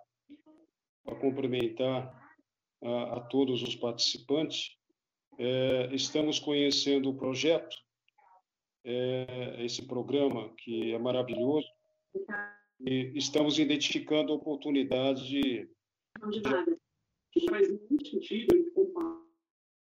[1.03, 2.17] para cumprimentar
[2.81, 4.77] a, a, todos os participantes.
[5.37, 7.75] É, estamos conhecendo o projeto,
[8.85, 11.67] é, esse programa que é maravilhoso,
[12.85, 15.69] e estamos identificando oportunidades de.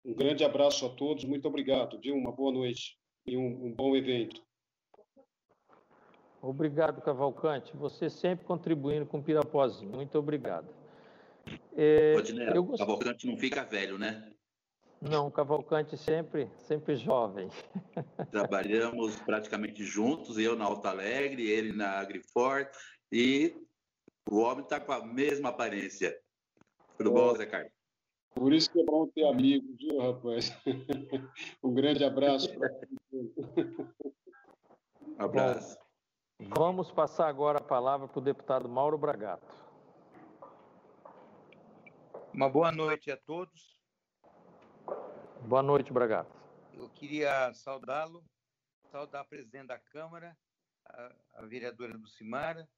[0.04, 1.98] Um grande abraço a todos, muito obrigado.
[1.98, 4.42] De uma boa noite e um, um bom evento.
[6.42, 7.76] Obrigado, Cavalcante.
[7.76, 9.92] Você sempre contribuindo com o Pirapozinho.
[9.92, 10.68] Muito obrigado.
[11.76, 12.14] É,
[12.54, 12.78] eu gost...
[12.78, 14.32] Cavalcante não fica velho, né?
[15.00, 17.48] Não, Cavalcante sempre, sempre jovem.
[18.30, 22.70] Trabalhamos praticamente juntos, eu na Alta Alegre, ele na Agrifort,
[23.10, 23.56] e
[24.30, 26.14] o homem está com a mesma aparência.
[26.98, 27.72] Tudo bom, Zé Carlos?
[28.34, 30.52] Por isso que é bom ter amigos, viu, rapaz?
[31.64, 32.70] um grande abraço para
[35.18, 35.78] Um abraço.
[36.38, 39.46] Bom, vamos passar agora a palavra para o deputado Mauro Bragato.
[42.32, 43.79] Uma boa noite a todos.
[45.46, 46.30] Boa noite, Bragato.
[46.74, 48.22] Eu queria saudá-lo,
[48.90, 50.36] saudar a presidente da Câmara,
[50.84, 52.68] a, a vereadora Lucimara,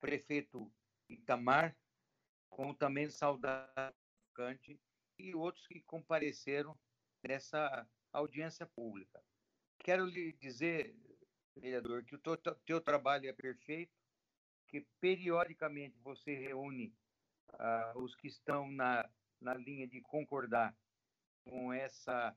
[0.00, 0.70] prefeito
[1.08, 1.74] Itamar,
[2.50, 3.94] como também saudar
[4.34, 4.78] Cante
[5.18, 6.78] e outros que compareceram
[7.22, 9.22] nessa audiência pública.
[9.78, 10.94] Quero lhe dizer,
[11.56, 12.36] vereador, que o teu,
[12.66, 13.96] teu trabalho é perfeito,
[14.68, 16.94] que periodicamente você reúne
[17.54, 19.08] uh, os que estão na,
[19.40, 20.76] na linha de concordar
[21.44, 22.36] com essa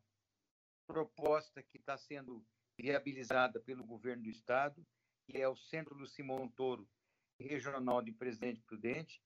[0.86, 2.46] proposta que está sendo
[2.78, 4.86] viabilizada pelo governo do Estado,
[5.26, 6.88] que é o Centro Luci Montoro
[7.39, 9.22] Regional de Presidente Prudente,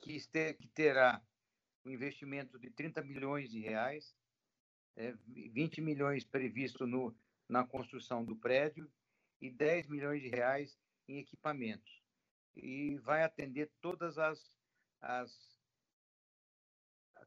[0.00, 1.22] que, este, que terá
[1.84, 4.14] um investimento de 30 milhões de reais,
[4.96, 7.16] é, 20 milhões previsto no,
[7.48, 8.90] na construção do prédio
[9.40, 12.02] e 10 milhões de reais em equipamentos.
[12.56, 14.52] E vai atender todas as,
[15.00, 15.58] as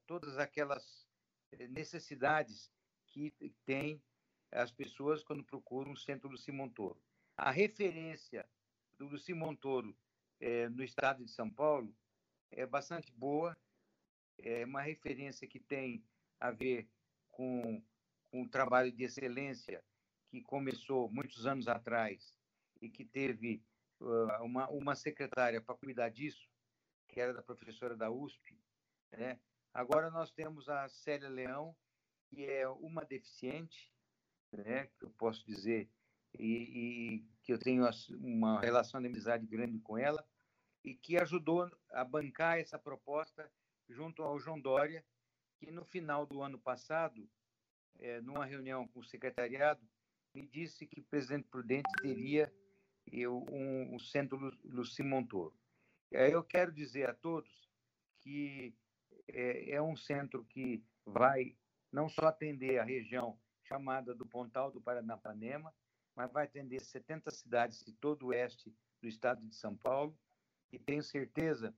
[0.05, 1.07] todas aquelas
[1.69, 2.71] necessidades
[3.07, 3.33] que
[3.65, 4.01] tem
[4.51, 7.01] as pessoas quando procuram o centro do Simontoro.
[7.37, 8.47] A referência
[8.97, 9.95] do Luci Montoro
[10.39, 11.95] é, no estado de São Paulo
[12.51, 13.57] é bastante boa
[14.43, 16.03] é uma referência que tem
[16.39, 16.89] a ver
[17.29, 17.83] com,
[18.29, 19.83] com um trabalho de excelência
[20.29, 22.37] que começou muitos anos atrás
[22.81, 23.63] e que teve
[23.99, 26.49] uh, uma, uma secretária para cuidar disso,
[27.07, 28.57] que era da professora da USP.
[29.11, 29.39] Né?
[29.73, 31.75] Agora nós temos a Célia Leão,
[32.29, 33.93] que é uma deficiente,
[34.51, 35.89] né, que eu posso dizer,
[36.37, 37.83] e, e, que eu tenho
[38.19, 40.25] uma relação de amizade grande com ela,
[40.83, 43.49] e que ajudou a bancar essa proposta
[43.87, 45.05] junto ao João Dória,
[45.57, 47.29] que no final do ano passado,
[47.99, 49.87] é, numa reunião com o secretariado,
[50.33, 52.51] me disse que o presidente Prudente teria
[53.05, 55.57] eu, um, um centro Luci Montoro.
[56.09, 57.69] Eu quero dizer a todos
[58.19, 58.75] que
[59.27, 61.55] é, é um centro que vai
[61.91, 65.73] não só atender a região chamada do Pontal do Paranapanema,
[66.15, 70.17] mas vai atender 70 cidades de todo o oeste do estado de São Paulo,
[70.71, 71.75] e tenho certeza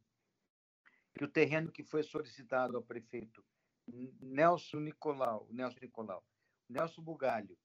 [1.16, 3.44] que o terreno que foi solicitado ao prefeito
[3.88, 6.24] Nelson Nicolau, Nelson Nicolau,
[6.70, 7.58] Nelson Bugalho,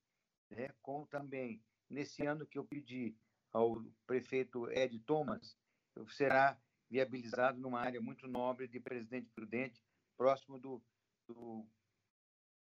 [0.50, 3.16] né, com também nesse ano que eu pedi
[3.52, 5.56] ao prefeito Ed Thomas,
[6.10, 6.60] será
[6.90, 9.82] viabilizado numa área muito nobre de Presidente Prudente,
[10.16, 10.82] próximo do,
[11.26, 11.66] do,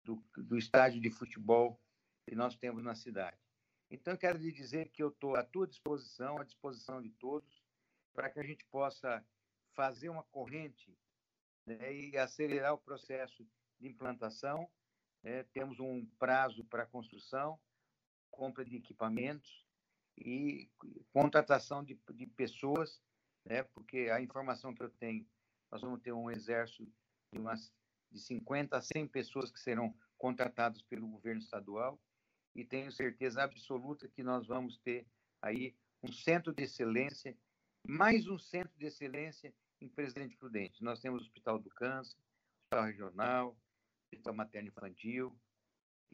[0.04, 1.80] do, do estádio de futebol
[2.26, 3.38] que nós temos na cidade.
[3.90, 7.64] Então, eu quero lhe dizer que eu estou à tua disposição, à disposição de todos,
[8.14, 9.24] para que a gente possa
[9.74, 10.98] fazer uma corrente
[11.66, 13.46] né, e acelerar o processo
[13.80, 14.70] de implantação.
[15.22, 15.44] Né?
[15.54, 17.60] Temos um prazo para construção,
[18.32, 19.66] compra de equipamentos
[20.18, 20.70] e
[21.12, 23.02] contratação de, de pessoas,
[23.46, 23.64] né?
[23.64, 25.26] porque a informação que eu tenho,
[25.72, 26.92] nós vamos ter um exército
[27.32, 27.72] de umas
[28.12, 32.00] de 50 a 100 pessoas que serão contratadas pelo governo estadual
[32.56, 35.06] e tenho certeza absoluta que nós vamos ter
[35.42, 37.38] aí um centro de excelência,
[37.86, 40.84] mais um centro de excelência em Presidente Prudente.
[40.84, 42.18] Nós temos o Hospital do Câncer,
[42.64, 43.58] Hospital Regional,
[44.06, 45.38] Hospital Materno Infantil,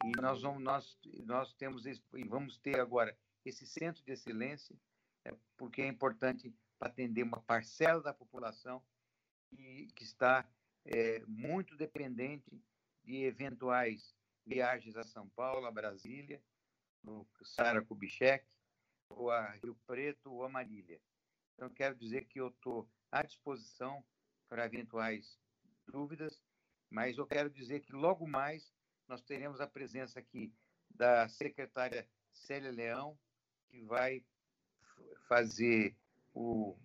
[0.04, 1.94] e nós vamos, nós, nós temos e
[2.26, 4.76] vamos ter agora esse centro de excelência,
[5.24, 6.52] é, porque é importante
[6.82, 8.82] para atender uma parcela da população
[9.48, 10.44] que, está
[10.84, 12.60] é, muito dependente
[13.04, 16.42] de eventuais viagens a São Paulo, a Brasília,
[17.00, 18.44] no Sara Kubitschek,
[19.08, 21.00] ou a Rio Preto ou a Marília.
[21.54, 24.04] Então, quero dizer que eu estou à disposição
[24.48, 25.38] para eventuais
[25.86, 26.42] dúvidas,
[26.90, 28.74] mas eu quero dizer que logo mais
[29.06, 30.52] nós teremos a presença aqui
[30.90, 33.16] da secretária Célia Leão,
[33.68, 34.24] que vai
[35.28, 35.96] fazer
[36.32, 36.76] o,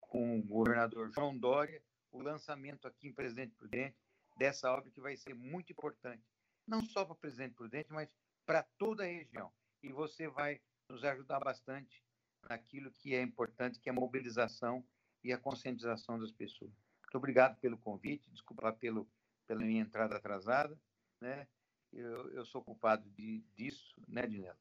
[0.00, 3.96] com o governador João Dória o lançamento aqui em Presidente Prudente
[4.36, 6.24] dessa obra que vai ser muito importante
[6.66, 8.08] não só para Presidente Prudente, mas
[8.46, 9.52] para toda a região.
[9.82, 12.04] E você vai nos ajudar bastante
[12.48, 14.86] naquilo que é importante, que é a mobilização
[15.22, 16.70] e a conscientização das pessoas.
[17.02, 19.08] Muito obrigado pelo convite, desculpa pelo,
[19.46, 20.80] pela minha entrada atrasada,
[21.20, 21.46] né?
[21.92, 24.58] Eu, eu sou culpado de, disso, né, Dinelo?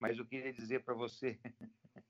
[0.00, 1.38] Mas eu queria dizer para você,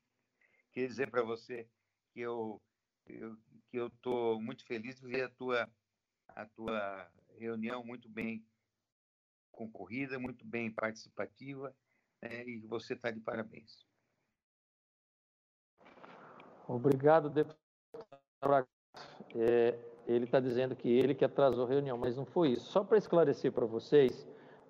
[0.75, 1.69] queria dizer para você
[2.13, 2.61] que eu,
[3.07, 3.37] eu
[3.71, 5.71] que eu estou muito feliz de ver a tua
[6.29, 8.45] a tua reunião muito bem
[9.53, 11.75] concorrida, muito bem participativa,
[12.21, 13.87] né, e você está de parabéns.
[16.67, 18.69] Obrigado, deputado.
[19.37, 22.71] É, ele está dizendo que ele que atrasou a reunião, mas não foi isso.
[22.73, 24.27] Só para esclarecer para vocês,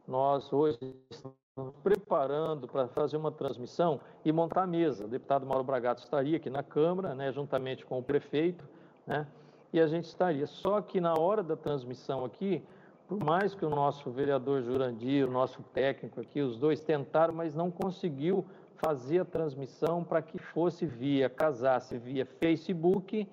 [0.06, 0.78] nós hoje
[1.10, 1.43] estamos
[1.84, 5.04] preparando para fazer uma transmissão e montar a mesa.
[5.04, 8.64] O deputado Mauro Bragato estaria aqui na Câmara, né, juntamente com o prefeito,
[9.06, 9.26] né,
[9.72, 10.46] e a gente estaria.
[10.46, 12.60] Só que na hora da transmissão aqui,
[13.06, 17.54] por mais que o nosso vereador Jurandir, o nosso técnico aqui, os dois tentaram, mas
[17.54, 18.44] não conseguiu
[18.76, 23.28] fazer a transmissão para que fosse via, casasse via Facebook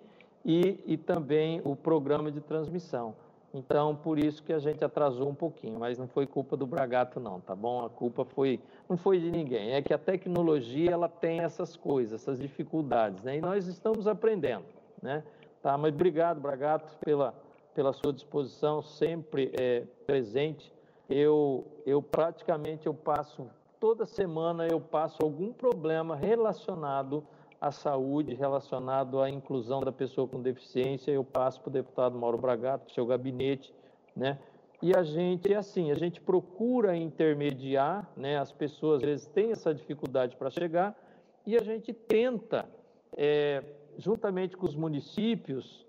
[0.45, 3.15] e, e também o programa de transmissão.
[3.53, 7.19] Então, por isso que a gente atrasou um pouquinho, mas não foi culpa do Bragato
[7.19, 7.85] não, tá bom?
[7.85, 9.73] A culpa foi não foi de ninguém.
[9.73, 13.37] É que a tecnologia ela tem essas coisas, essas dificuldades, né?
[13.37, 14.65] E nós estamos aprendendo,
[15.01, 15.23] né?
[15.61, 17.33] Tá, mas obrigado, Bragato, pela
[17.73, 20.73] pela sua disposição, sempre é, presente.
[21.09, 23.49] Eu, eu praticamente eu passo
[23.79, 27.25] toda semana eu passo algum problema relacionado
[27.61, 31.11] à saúde, relacionado à inclusão da pessoa com deficiência.
[31.11, 33.71] Eu passo para o deputado Mauro Bragato, para o seu gabinete,
[34.15, 34.39] né?
[34.81, 38.39] E a gente, é assim, a gente procura intermediar, né?
[38.39, 40.97] As pessoas às vezes têm essa dificuldade para chegar
[41.45, 42.67] e a gente tenta,
[43.15, 43.63] é,
[43.95, 45.85] juntamente com os municípios,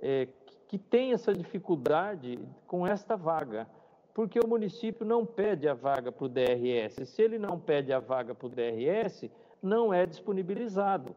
[0.00, 0.26] é,
[0.66, 3.68] que tem essa dificuldade com esta vaga,
[4.12, 7.08] porque o município não pede a vaga para o DRS.
[7.08, 9.30] Se ele não pede a vaga para o DRS,
[9.62, 11.14] não é disponibilizado.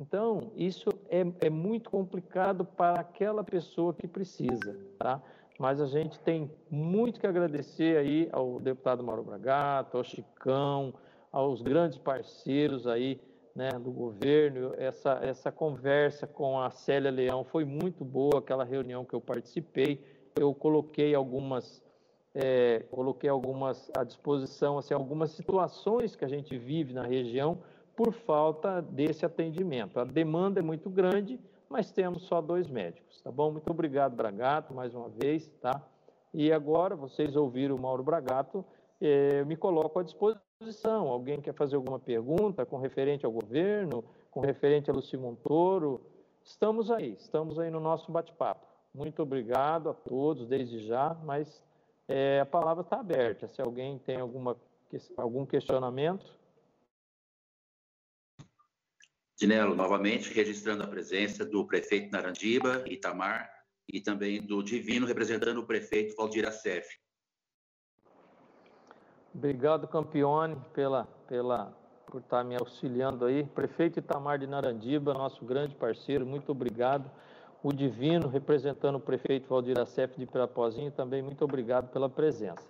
[0.00, 5.22] Então, isso é, é, muito complicado para aquela pessoa que precisa, tá?
[5.58, 10.94] Mas a gente tem muito que agradecer aí ao deputado Mauro Bragato, ao Chicão,
[11.30, 13.20] aos grandes parceiros aí
[13.54, 14.74] né, do governo.
[14.76, 20.02] Essa, essa conversa com a Célia Leão foi muito boa, aquela reunião que eu participei.
[20.34, 21.80] Eu coloquei algumas,
[22.34, 27.58] é, coloquei algumas à disposição, assim, algumas situações que a gente vive na região
[28.02, 30.00] por falta desse atendimento.
[30.00, 31.38] A demanda é muito grande,
[31.68, 33.52] mas temos só dois médicos, tá bom?
[33.52, 35.80] Muito obrigado, Bragato, mais uma vez, tá?
[36.34, 38.64] E agora, vocês ouviram o Mauro Bragato,
[39.00, 41.06] eh, me coloco à disposição.
[41.06, 46.00] Alguém quer fazer alguma pergunta com referente ao governo, com referente a Luci Montoro?
[46.42, 48.66] Estamos aí, estamos aí no nosso bate-papo.
[48.92, 51.62] Muito obrigado a todos desde já, mas
[52.08, 53.46] é, a palavra está aberta.
[53.46, 54.56] Se alguém tem alguma,
[55.16, 56.41] algum questionamento.
[59.38, 63.50] Dinelo, novamente, registrando a presença do prefeito Narandiba, Itamar,
[63.88, 66.86] e também do Divino, representando o prefeito Valdir Assef.
[69.34, 71.74] Obrigado, Campione, pela, pela,
[72.06, 73.44] por estar me auxiliando aí.
[73.44, 77.10] Prefeito Itamar de Narandiba, nosso grande parceiro, muito obrigado.
[77.62, 82.66] O Divino, representando o prefeito Valdir Assef de Pirapozinho, também muito obrigado pela presença.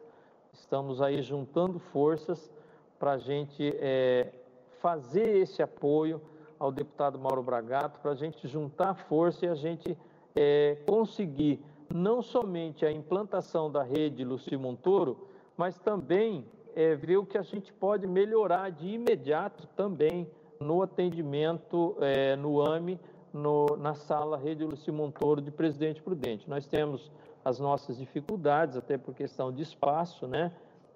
[0.53, 2.53] Estamos aí juntando forças
[2.99, 4.33] para a gente é,
[4.81, 6.21] fazer esse apoio
[6.63, 9.99] ao deputado Mauro Bragato, para a gente juntar força e a gente
[10.33, 11.61] é, conseguir
[11.93, 16.47] não somente a implantação da rede Luci Montoro, mas também
[16.77, 22.63] é, ver o que a gente pode melhorar de imediato também no atendimento é, no
[22.63, 23.01] AME,
[23.33, 26.49] no, na sala Rede Luci Montoro de Presidente Prudente.
[26.49, 27.11] Nós temos
[27.45, 30.53] as nossas dificuldades, até por questão de espaço, né?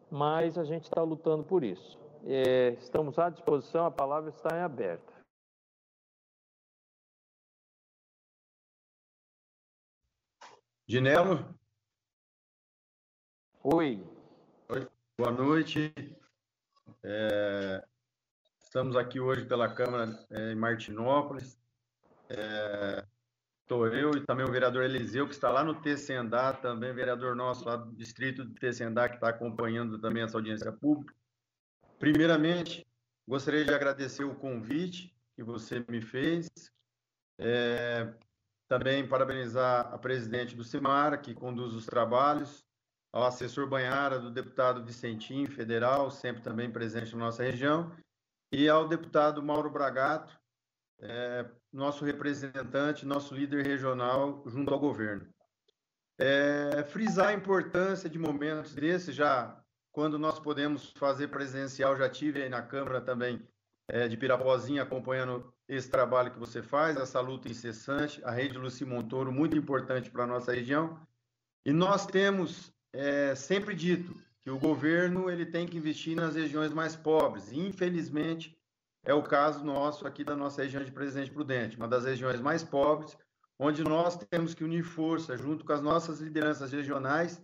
[0.09, 1.99] mas a gente está lutando por isso.
[2.25, 5.16] É, estamos à disposição, a palavra está em aberta.
[10.89, 11.53] Dinelo?
[13.65, 14.01] Oi.
[14.69, 14.89] Oi.
[15.19, 15.93] Boa noite.
[17.03, 17.85] É,
[18.61, 21.59] estamos aqui hoje pela Câmara é, em Martinópolis.
[23.61, 27.35] Estou é, eu e também o vereador Eliseu, que está lá no Tecendá, também vereador
[27.35, 31.13] nosso lá do distrito de Tecendá, que está acompanhando também essa audiência pública.
[31.99, 32.87] Primeiramente,
[33.27, 36.49] gostaria de agradecer o convite que você me fez.
[37.41, 38.15] É,
[38.69, 42.65] também parabenizar a presidente do CIMARA, que conduz os trabalhos,
[43.13, 47.91] ao assessor Banhara, do deputado Vicentim, federal, sempre também presente na nossa região,
[48.53, 50.39] e ao deputado Mauro Bragato,
[51.01, 55.29] é, nosso representante, nosso líder regional junto ao governo.
[56.19, 59.63] É, frisar a importância de momentos desses, já
[59.93, 63.47] quando nós podemos fazer presencial, já tive aí na Câmara também
[63.89, 68.85] é, de Pirapozinha acompanhando esse trabalho que você faz, essa luta incessante, a rede Luci
[68.85, 70.99] Montoro, muito importante para a nossa região.
[71.65, 76.73] E nós temos é, sempre dito que o governo ele tem que investir nas regiões
[76.73, 77.51] mais pobres.
[77.51, 78.57] E, infelizmente,
[79.05, 82.63] é o caso nosso aqui da nossa região de Presidente Prudente, uma das regiões mais
[82.63, 83.17] pobres,
[83.59, 87.43] onde nós temos que unir força junto com as nossas lideranças regionais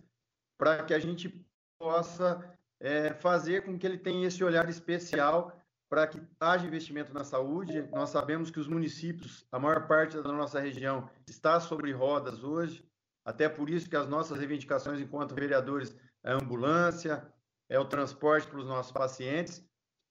[0.57, 1.45] para que a gente
[1.77, 5.57] possa é, fazer com que ele tenha esse olhar especial
[5.93, 7.87] para que haja investimento na saúde.
[7.91, 12.83] Nós sabemos que os municípios, a maior parte da nossa região, está sobre rodas hoje,
[13.23, 17.31] até por isso que as nossas reivindicações enquanto vereadores é a ambulância,
[17.69, 19.63] é o transporte para os nossos pacientes,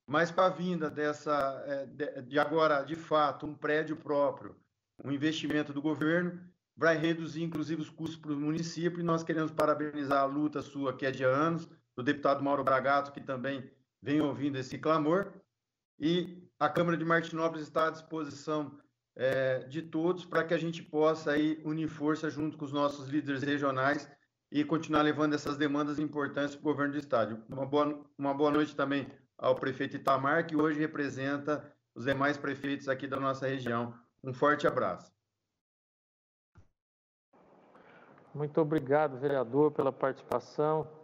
[0.07, 1.87] mas com a vinda dessa, é,
[2.23, 4.55] de agora, de fato, um prédio próprio,
[5.05, 6.41] um investimento do governo,
[6.77, 10.97] vai reduzir, inclusive, os custos para o município, e nós queremos parabenizar a luta sua,
[10.97, 13.69] que é de anos, do deputado Mauro Bragato, que também
[14.01, 15.42] vem ouvindo esse clamor,
[16.03, 18.77] e a Câmara de Martinópolis está à disposição
[19.15, 23.09] é, de todos para que a gente possa aí unir força junto com os nossos
[23.09, 24.11] líderes regionais
[24.51, 27.45] e continuar levando essas demandas importantes para o governo do estado.
[27.49, 29.07] Uma boa, uma boa noite também
[29.39, 33.95] ao prefeito Itamar, que hoje representa os demais prefeitos aqui da nossa região.
[34.25, 35.13] Um forte abraço.
[38.35, 41.02] Muito obrigado, vereador, pela participação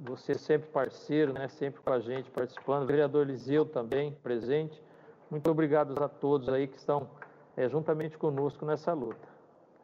[0.00, 4.82] você sempre parceiro, né, sempre com a gente participando, vereador Liseu também presente.
[5.30, 7.08] Muito obrigado a todos aí que estão
[7.56, 9.28] é, juntamente conosco nessa luta.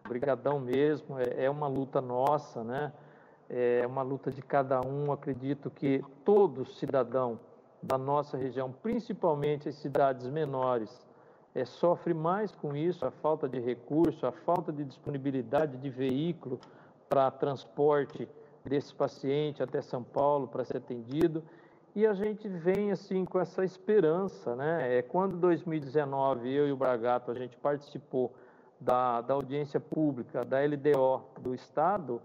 [0.05, 2.93] Obrigadão mesmo, é, é, uma luta nossa, né?
[3.49, 5.13] É uma luta de cada um.
[5.13, 7.39] Acredito que todo cidadão
[7.83, 11.07] da nossa região, principalmente as cidades menores,
[11.55, 16.59] é, sofre mais com isso, a falta de recurso, a falta de disponibilidade de veículo
[17.09, 18.29] para transporte
[18.69, 21.43] desse paciente até São Paulo para ser atendido.
[21.95, 24.99] E a gente vem assim com essa esperança, né?
[24.99, 28.35] É, quando 2019 eu e o Bragato a gente participou
[28.79, 32.21] da, da audiência pública da LDO do Estado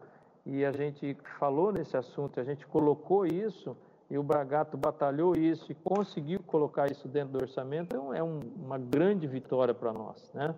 [0.45, 3.77] e a gente falou nesse assunto, a gente colocou isso
[4.09, 8.41] e o Bragato batalhou isso e conseguiu colocar isso dentro do orçamento, é, é um,
[8.57, 10.53] uma grande vitória para nós, né?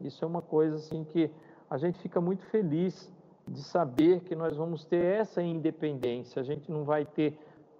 [0.00, 1.30] Isso é uma coisa assim que
[1.68, 3.10] a gente fica muito feliz
[3.46, 7.36] de saber que nós vamos ter essa independência, a gente não vai ter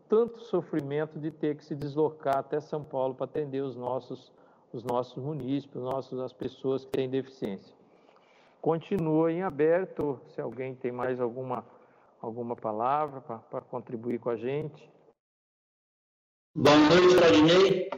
[0.08, 4.32] tanto sofrimento de ter que se deslocar até São Paulo para atender os nossos,
[4.72, 7.74] os nossos munícipes, nossos, as pessoas que têm deficiência.
[8.60, 11.66] Continua em aberto, se alguém tem mais alguma,
[12.20, 14.90] alguma palavra para contribuir com a gente.
[16.54, 17.90] Boa noite, Claudinei.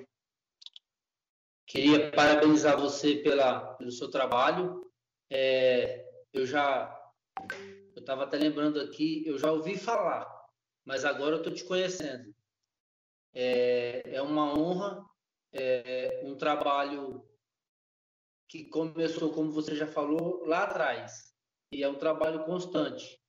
[1.67, 4.89] Queria parabenizar você pela, pelo seu trabalho.
[5.29, 7.04] É, eu já
[7.95, 10.27] eu estava até lembrando aqui, eu já ouvi falar,
[10.85, 12.35] mas agora eu estou te conhecendo.
[13.33, 15.05] É, é uma honra,
[15.53, 17.27] é um trabalho
[18.49, 21.35] que começou, como você já falou, lá atrás.
[21.73, 23.21] E é um trabalho constante.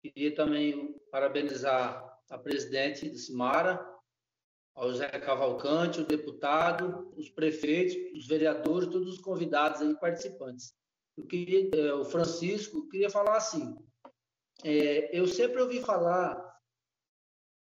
[0.00, 3.86] Queria também parabenizar a presidente de Simara,
[4.74, 10.74] ao José Cavalcante, o deputado, os prefeitos, os vereadores, todos os convidados aí participantes.
[11.16, 13.76] Eu queria, é, o Francisco, queria falar assim,
[14.64, 16.52] é, eu sempre ouvi falar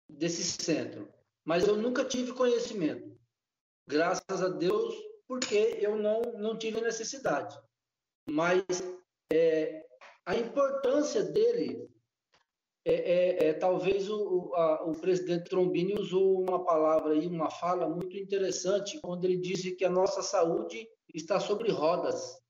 [0.08, 1.12] desse centro,
[1.44, 3.18] mas eu nunca tive conhecimento.
[3.88, 4.94] Graças a Deus,
[5.26, 7.58] porque eu não, não tive necessidade.
[8.28, 8.62] Mas
[9.32, 9.84] é,
[10.24, 11.90] a importância dele
[12.86, 17.88] é, é, é talvez o, a, o presidente Trombini usou uma palavra e uma fala
[17.88, 22.43] muito interessante quando ele disse que a nossa saúde está sobre rodas.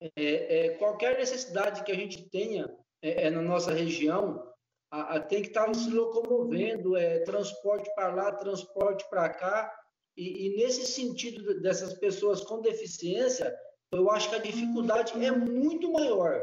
[0.00, 4.42] É, é, qualquer necessidade que a gente tenha é, é na nossa região
[4.90, 9.72] a, a, tem que estar se locomovendo, é, transporte para lá, transporte para cá.
[10.16, 13.54] E, e, nesse sentido dessas pessoas com deficiência,
[13.92, 16.40] eu acho que a dificuldade é muito maior,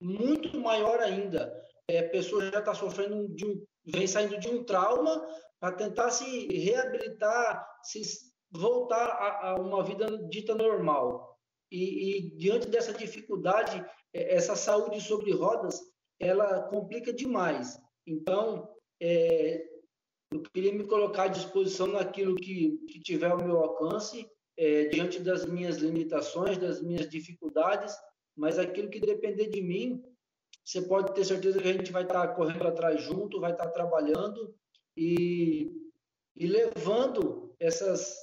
[0.00, 1.52] muito maior ainda.
[1.88, 5.26] É, a pessoa já está sofrendo de um, vem saindo de um trauma
[5.60, 8.02] para tentar se reabilitar, se
[8.50, 11.33] voltar a, a uma vida dita normal.
[11.74, 15.80] E, e, diante dessa dificuldade, é, essa saúde sobre rodas,
[16.20, 17.76] ela complica demais.
[18.06, 18.68] Então,
[19.02, 19.66] é,
[20.32, 24.24] eu queria me colocar à disposição naquilo que, que tiver ao meu alcance,
[24.56, 27.92] é, diante das minhas limitações, das minhas dificuldades,
[28.36, 30.00] mas aquilo que depender de mim,
[30.64, 34.54] você pode ter certeza que a gente vai estar correndo atrás junto, vai estar trabalhando
[34.96, 35.72] e,
[36.36, 38.14] e levando essas,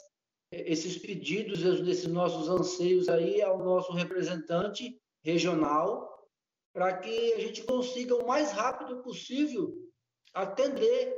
[0.52, 6.10] esses pedidos, esses nossos anseios aí ao nosso representante regional,
[6.74, 9.74] para que a gente consiga o mais rápido possível
[10.34, 11.16] atender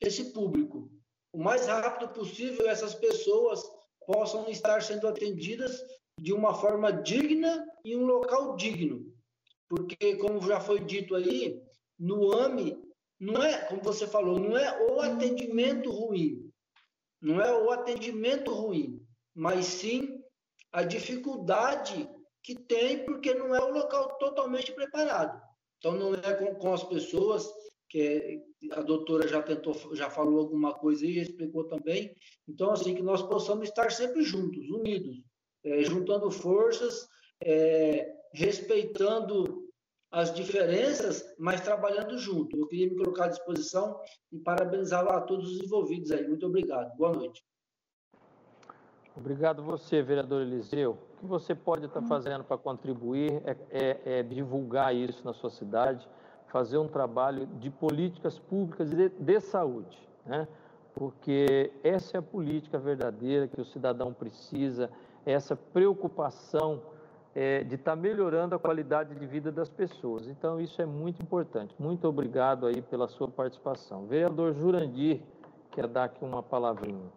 [0.00, 0.90] esse público.
[1.32, 3.62] O mais rápido possível essas pessoas
[4.06, 5.82] possam estar sendo atendidas
[6.18, 9.12] de uma forma digna e um local digno.
[9.68, 11.60] Porque, como já foi dito aí,
[11.98, 12.78] no AME,
[13.18, 16.45] não é, como você falou, não é o atendimento ruim,
[17.26, 19.04] não é o atendimento ruim,
[19.34, 20.22] mas sim
[20.72, 22.08] a dificuldade
[22.40, 25.42] que tem, porque não é o local totalmente preparado.
[25.78, 27.44] Então, não é com, com as pessoas,
[27.90, 32.14] que a doutora já tentou, já falou alguma coisa e já explicou também.
[32.48, 35.16] Então, assim, que nós possamos estar sempre juntos, unidos,
[35.64, 37.08] é, juntando forças,
[37.42, 39.65] é, respeitando
[40.10, 42.56] as diferenças, mas trabalhando junto.
[42.56, 44.00] Eu queria me colocar à disposição
[44.32, 46.26] e parabenizar a todos os envolvidos aí.
[46.26, 46.96] Muito obrigado.
[46.96, 47.44] Boa noite.
[49.16, 50.98] Obrigado você, vereador Eliseu.
[51.16, 55.48] O que você pode estar fazendo para contribuir é, é, é, divulgar isso na sua
[55.48, 56.06] cidade,
[56.48, 60.46] fazer um trabalho de políticas públicas de, de saúde, né?
[60.94, 64.90] porque essa é a política verdadeira que o cidadão precisa,
[65.24, 66.82] essa preocupação
[67.36, 70.26] é, de estar tá melhorando a qualidade de vida das pessoas.
[70.26, 71.74] Então, isso é muito importante.
[71.78, 74.06] Muito obrigado aí pela sua participação.
[74.06, 75.20] Vereador Jurandir,
[75.70, 77.12] quer dar aqui uma palavrinha.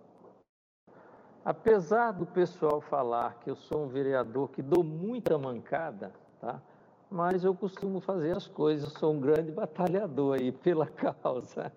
[1.45, 6.11] Apesar do pessoal falar que eu sou um vereador que dou muita mancada,
[6.41, 6.61] tá?
[7.09, 10.85] mas eu costumo fazer as coisas, sou um grande batalhador aí pela
[11.23, 11.71] causa.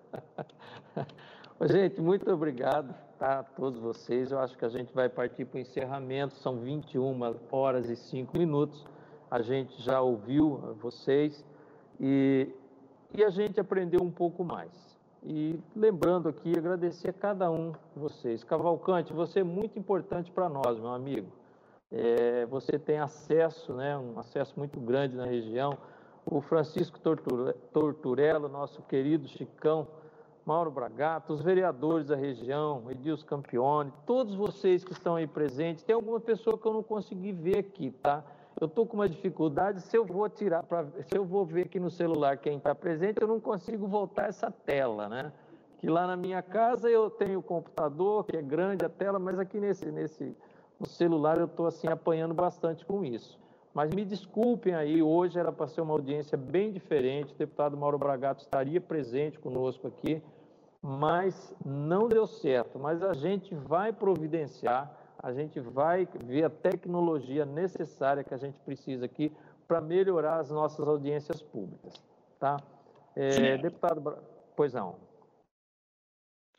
[1.61, 4.31] gente, muito obrigado tá, a todos vocês.
[4.33, 7.17] Eu acho que a gente vai partir para o encerramento, são 21
[7.49, 8.85] horas e 5 minutos.
[9.31, 11.45] A gente já ouviu vocês
[12.01, 12.49] e,
[13.15, 14.71] e a gente aprendeu um pouco mais.
[15.23, 18.43] E lembrando aqui, agradecer a cada um de vocês.
[18.43, 21.31] Cavalcante, você é muito importante para nós, meu amigo.
[21.89, 25.77] É, você tem acesso, né, um acesso muito grande na região.
[26.25, 26.99] O Francisco
[27.71, 29.87] Torturello, nosso querido Chicão,
[30.45, 35.83] Mauro Bragato, os vereadores da região, Edilson Campione, todos vocês que estão aí presentes.
[35.83, 38.23] Tem alguma pessoa que eu não consegui ver aqui, tá?
[38.59, 41.79] eu estou com uma dificuldade, se eu vou tirar para se eu vou ver aqui
[41.79, 45.31] no celular quem está presente, eu não consigo voltar essa tela, né?
[45.79, 49.39] Que lá na minha casa eu tenho o computador, que é grande a tela, mas
[49.39, 50.35] aqui nesse, nesse
[50.79, 53.39] no celular eu estou assim apanhando bastante com isso.
[53.73, 57.97] Mas me desculpem aí, hoje era para ser uma audiência bem diferente, o deputado Mauro
[57.97, 60.21] Bragato estaria presente conosco aqui,
[60.83, 62.77] mas não deu certo.
[62.77, 68.59] Mas a gente vai providenciar a gente vai ver a tecnologia necessária que a gente
[68.59, 69.31] precisa aqui
[69.65, 71.93] para melhorar as nossas audiências públicas.
[72.37, 72.57] Tá?
[73.15, 74.21] É, deputado,
[74.53, 74.99] pois não.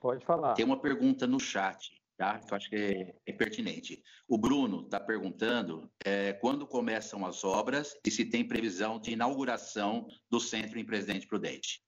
[0.00, 0.54] Pode falar.
[0.54, 2.38] Tem uma pergunta no chat, tá?
[2.38, 4.02] Que eu acho que é, é pertinente.
[4.26, 10.08] O Bruno está perguntando é, quando começam as obras e se tem previsão de inauguração
[10.30, 11.84] do centro em Presidente Prudente.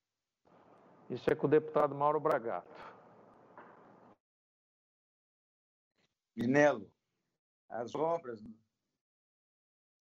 [1.09, 2.69] Isso é com o deputado Mauro Bragato.
[6.35, 6.93] Minelo,
[7.69, 8.43] as obras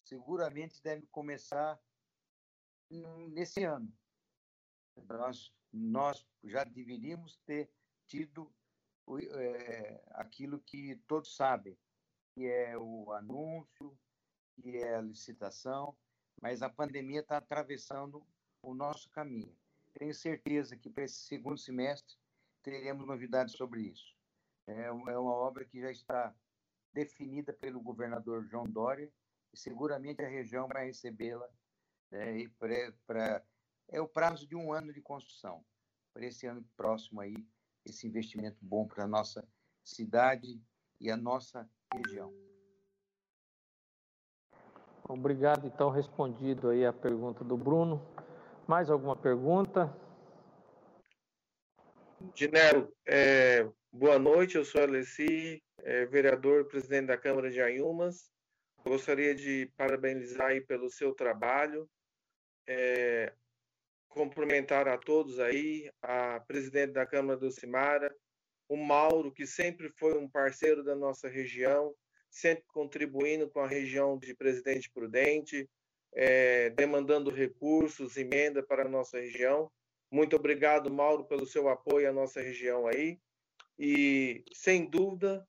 [0.03, 1.79] seguramente deve começar
[3.29, 3.91] nesse ano.
[5.07, 7.71] Nós, nós já deveríamos ter
[8.07, 8.51] tido
[9.37, 11.77] é, aquilo que todos sabem,
[12.33, 13.95] que é o anúncio,
[14.55, 15.95] que é a licitação,
[16.41, 18.25] mas a pandemia está atravessando
[18.61, 19.55] o nosso caminho.
[19.97, 22.15] Tenho certeza que para esse segundo semestre
[22.61, 24.15] teremos novidades sobre isso.
[24.67, 26.35] É, é uma obra que já está
[26.93, 29.11] definida pelo governador João Dória
[29.53, 31.47] e seguramente a região vai recebê-la
[33.07, 33.43] para
[33.89, 35.63] é o prazo de um ano de construção
[36.13, 37.35] para esse ano próximo aí
[37.85, 39.47] esse investimento bom para a nossa
[39.83, 40.59] cidade
[40.99, 42.33] e a nossa região.
[45.07, 48.14] Obrigado, então, respondido aí a pergunta do Bruno.
[48.67, 49.95] Mais alguma pergunta?
[52.33, 58.31] Dinero, é, boa noite, eu sou Alessi, é, vereador e presidente da Câmara de Ayumas.
[58.83, 61.87] Gostaria de parabenizar aí pelo seu trabalho,
[62.67, 63.31] é,
[64.09, 68.15] cumprimentar a todos aí, a presidente da Câmara do Cimara,
[68.67, 71.93] o Mauro, que sempre foi um parceiro da nossa região,
[72.31, 75.69] sempre contribuindo com a região de Presidente Prudente,
[76.15, 79.69] é, demandando recursos, emenda para a nossa região.
[80.09, 83.19] Muito obrigado, Mauro, pelo seu apoio à nossa região aí.
[83.77, 85.45] E, sem dúvida,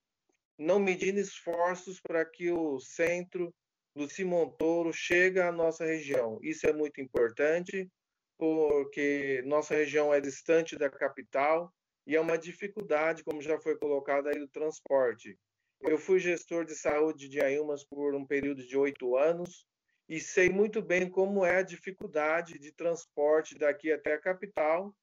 [0.59, 3.55] não medindo esforços para que o centro
[3.95, 6.39] do Montoro chegue à nossa região.
[6.43, 7.89] Isso é muito importante
[8.37, 11.73] porque nossa região é distante da capital
[12.07, 15.39] e é uma dificuldade, como já foi colocado aí, do transporte.
[15.81, 19.67] Eu fui gestor de saúde de Ayumas por um período de oito anos
[20.09, 24.95] e sei muito bem como é a dificuldade de transporte daqui até a capital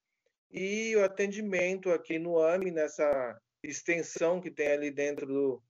[0.49, 5.64] e o atendimento aqui no AME, nessa extensão que tem ali dentro do,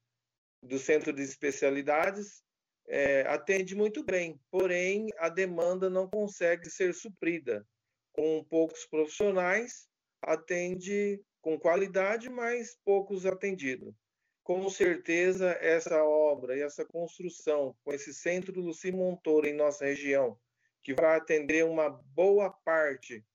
[0.62, 2.44] do centro de especialidades,
[2.88, 7.66] é, atende muito bem, porém a demanda não consegue ser suprida.
[8.12, 9.88] Com poucos profissionais,
[10.22, 13.96] atende com qualidade, mas poucos atendidos.
[14.44, 20.38] Com certeza, essa obra e essa construção, com esse centro Luci Montoro em nossa região,
[20.84, 23.26] que vai atender uma boa parte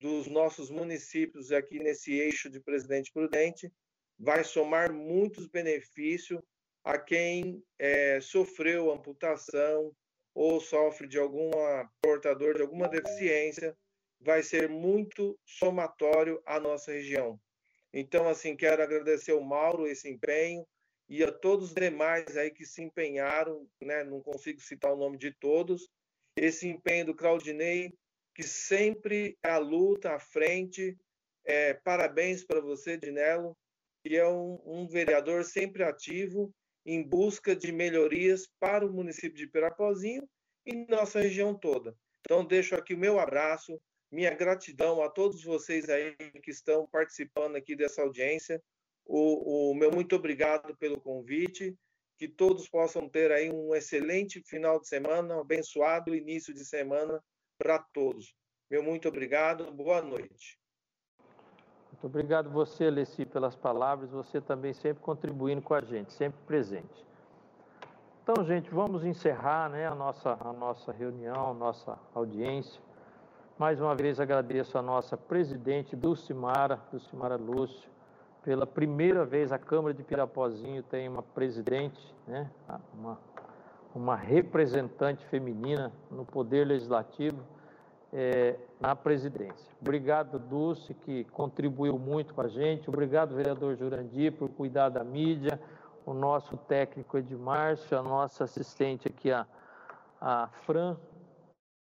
[0.00, 3.70] dos nossos municípios aqui nesse eixo de Presidente Prudente,
[4.18, 6.40] vai somar muitos benefícios
[6.82, 9.94] a quem é, sofreu amputação
[10.34, 13.76] ou sofre de alguma portador de alguma deficiência,
[14.18, 17.38] vai ser muito somatório à nossa região.
[17.96, 20.66] Então, assim, quero agradecer ao Mauro esse empenho
[21.08, 24.02] e a todos os demais aí que se empenharam, né?
[24.02, 25.88] Não consigo citar o nome de todos.
[26.36, 27.94] Esse empenho do Claudinei,
[28.34, 30.98] que sempre é a luta à frente.
[31.44, 33.56] É, parabéns para você, Dinelo,
[34.02, 36.52] que é um, um vereador sempre ativo
[36.84, 40.28] em busca de melhorias para o município de Pirapozinho
[40.66, 41.96] e nossa região toda.
[42.22, 43.80] Então, deixo aqui o meu abraço,
[44.14, 48.62] minha gratidão a todos vocês aí que estão participando aqui dessa audiência.
[49.04, 51.76] O, o meu muito obrigado pelo convite.
[52.16, 57.20] Que todos possam ter aí um excelente final de semana, um abençoado início de semana
[57.58, 58.32] para todos.
[58.70, 60.60] Meu muito obrigado, boa noite.
[61.90, 67.04] Muito obrigado você, Alessi, pelas palavras, você também sempre contribuindo com a gente, sempre presente.
[68.22, 72.80] Então, gente, vamos encerrar né, a, nossa, a nossa reunião, a nossa audiência.
[73.56, 77.88] Mais uma vez agradeço a nossa presidente Dulcimara, Dulcimara Lúcio.
[78.42, 82.50] Pela primeira vez a Câmara de Pirapozinho tem uma presidente, né,
[82.92, 83.16] uma,
[83.94, 87.38] uma representante feminina no Poder Legislativo
[88.12, 89.72] é, na presidência.
[89.80, 92.88] Obrigado, Dulce, que contribuiu muito com a gente.
[92.88, 95.60] Obrigado, vereador Jurandir, por cuidar da mídia.
[96.04, 99.46] O nosso técnico Edmárcio, a nossa assistente aqui, a,
[100.20, 100.96] a Fran.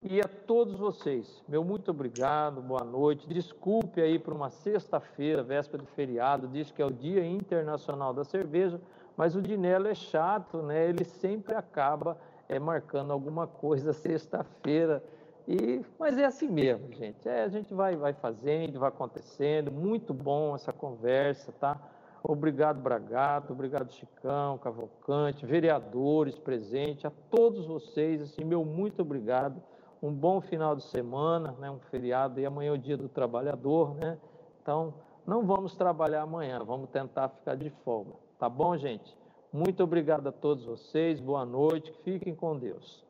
[0.04, 3.28] E a todos vocês, meu muito obrigado, boa noite.
[3.28, 8.24] Desculpe aí por uma sexta-feira, véspera de feriado, diz que é o Dia Internacional da
[8.24, 8.80] Cerveja,
[9.16, 10.88] mas o Dinelo é chato, né?
[10.88, 15.04] Ele sempre acaba é, marcando alguma coisa sexta-feira
[15.46, 17.28] e, mas é assim mesmo, gente.
[17.28, 19.70] É, a gente vai, vai fazendo, vai acontecendo.
[19.70, 21.80] Muito bom essa conversa, tá?
[22.24, 29.62] Obrigado, Bragato, obrigado, Chicão, Cavalcante, vereadores presentes, a todos vocês, assim, meu muito obrigado.
[30.02, 31.70] Um bom final de semana, né?
[31.70, 34.18] Um feriado e amanhã é o dia do trabalhador, né?
[34.60, 34.94] Então,
[35.24, 38.14] não vamos trabalhar amanhã, vamos tentar ficar de folga.
[38.38, 39.16] Tá bom, gente?
[39.52, 43.04] Muito obrigado a todos vocês, boa noite, fiquem com Deus.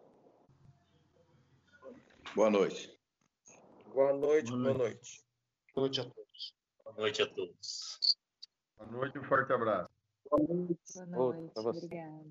[2.34, 2.92] Boa noite.
[3.94, 5.24] Boa noite, boa noite.
[5.74, 6.54] Boa noite a todos.
[6.84, 8.16] Boa noite a todos.
[8.76, 9.88] Boa noite, um forte abraço.
[10.30, 11.52] Boa noite, Boa noite.
[11.56, 12.24] obrigada.